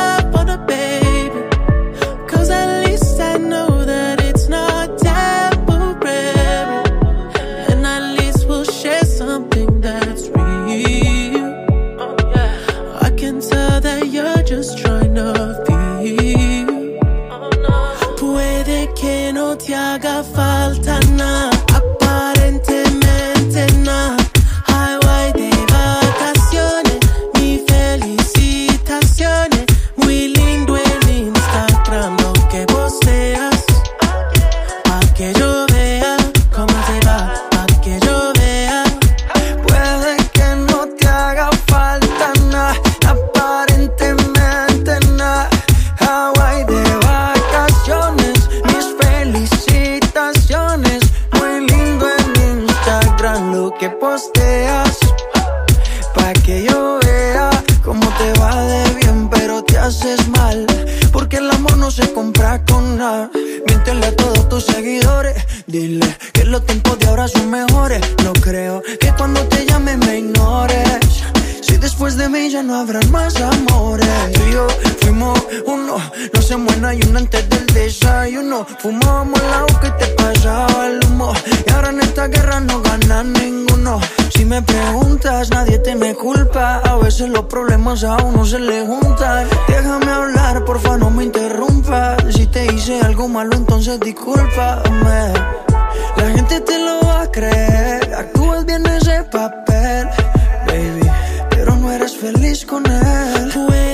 Miéntele 62.99 64.07
a 64.07 64.13
todos 64.13 64.49
tus 64.49 64.65
seguidores. 64.65 65.33
Dile 65.67 66.17
que 66.33 66.43
los 66.43 66.65
tiempos 66.65 66.99
de 66.99 67.07
ahora 67.07 67.29
son 67.29 67.49
mejores. 67.49 68.01
No 68.25 68.33
creo 68.33 68.81
que 68.99 69.13
cuando 69.13 69.41
te 69.47 69.65
llame 69.65 69.95
me 69.95 70.19
ignores. 70.19 70.68
Después 72.09 72.31
de 72.31 72.39
mí 72.39 72.49
ya 72.49 72.63
no 72.63 72.73
habrán 72.73 73.11
más 73.11 73.35
amores. 73.39 74.07
Tú 74.33 74.41
y 74.49 74.53
yo 74.53 74.67
fuimos 74.99 75.39
uno, 75.67 75.97
no 76.33 76.41
se 76.41 76.57
muera 76.57 76.95
y 76.95 77.01
uno 77.07 77.19
antes 77.19 77.47
del 77.47 77.67
desayuno. 77.67 78.65
Fumábamos 78.79 79.39
agua 79.43 79.79
que 79.79 79.91
te 79.91 80.07
pasaba 80.13 80.87
el 80.87 81.05
humo. 81.05 81.31
Y 81.67 81.71
ahora 81.71 81.89
en 81.89 82.01
esta 82.01 82.27
guerra 82.27 82.61
no 82.61 82.81
gana 82.81 83.21
ninguno. 83.21 83.99
Si 84.33 84.43
me 84.43 84.59
preguntas, 84.63 85.51
nadie 85.51 85.77
te 85.77 85.93
me 85.95 86.15
culpa. 86.15 86.77
A 86.77 86.97
veces 86.97 87.29
los 87.29 87.45
problemas 87.45 88.03
a 88.03 88.17
uno 88.23 88.43
se 88.43 88.57
le 88.57 88.87
juntan. 88.87 89.47
Déjame 89.67 90.11
hablar, 90.11 90.65
porfa, 90.65 90.97
no 90.97 91.11
me 91.11 91.25
interrumpas. 91.25 92.23
Si 92.33 92.47
te 92.47 92.73
hice 92.73 92.99
algo 93.01 93.27
malo, 93.27 93.55
entonces 93.55 93.99
discúlpame. 93.99 95.33
La 96.17 96.29
gente 96.31 96.59
te 96.61 96.79
lo 96.79 97.01
va 97.05 97.21
a 97.21 97.31
creer. 97.31 98.15
Actúas 98.15 98.65
bien 98.65 98.83
ese 98.87 99.23
papel, 99.31 100.09
feliz 102.15 102.65
con 102.65 102.85
él. 102.85 103.88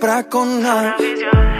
No 0.00 0.06
se 0.06 0.08
compra 0.08 0.24
con 0.24 0.58
nada. 0.60 0.96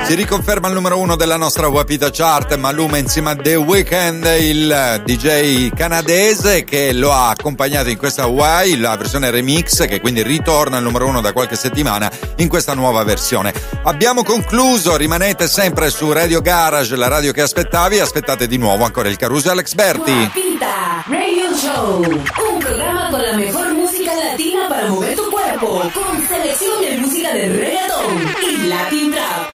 Si 0.03 0.15
riconferma 0.15 0.69
il 0.69 0.75
numero 0.75 0.99
uno 0.99 1.15
della 1.15 1.37
nostra 1.37 1.69
Wapita 1.69 2.11
Chart, 2.11 2.57
Maluma 2.57 2.97
insieme 2.97 3.31
a 3.31 3.37
The 3.37 3.55
Weeknd, 3.55 4.25
il 4.41 5.03
DJ 5.05 5.71
canadese 5.75 6.65
che 6.65 6.93
lo 6.93 7.13
ha 7.13 7.29
accompagnato 7.29 7.91
in 7.91 7.99
questa 7.99 8.23
Hawaii, 8.23 8.79
la 8.79 8.97
versione 8.97 9.31
remix 9.31 9.87
che 9.87 10.01
quindi 10.01 10.23
ritorna 10.23 10.79
al 10.79 10.83
numero 10.83 11.07
uno 11.07 11.21
da 11.21 11.33
qualche 11.33 11.55
settimana 11.55 12.11
in 12.37 12.49
questa 12.49 12.75
nuova 12.75 13.05
versione. 13.05 13.53
Abbiamo 13.85 14.25
concluso, 14.25 14.97
rimanete 14.97 15.47
sempre 15.47 15.91
su 15.91 16.11
Radio 16.11 16.41
Garage, 16.41 16.97
la 16.97 17.09
radio 17.09 17.33
che 17.33 17.43
aspettavi, 17.43 18.01
aspettate 18.01 18.47
di 18.47 18.57
nuovo 18.57 18.85
ancora 18.85 19.09
il 19.09 19.17
Caruso 19.17 19.51
Alex 19.51 19.75
Berti. 19.75 20.13
Guapita 20.13 21.05
Radio 21.07 21.55
Show, 21.55 22.03
un 22.03 22.59
programa 22.59 23.09
con 23.11 23.21
la 23.21 23.37
mejor 23.37 23.75
música 23.75 24.13
latina 24.15 24.67
para 24.67 24.89
mover 24.89 25.15
tu 25.15 25.31
con 25.61 26.27
selección 26.27 26.81
de 26.81 26.97
música 26.97 27.35
de 27.35 27.49
reggaeton 27.49 28.35
y 28.43 28.67
Latin 28.67 29.13
Trap. 29.13 29.41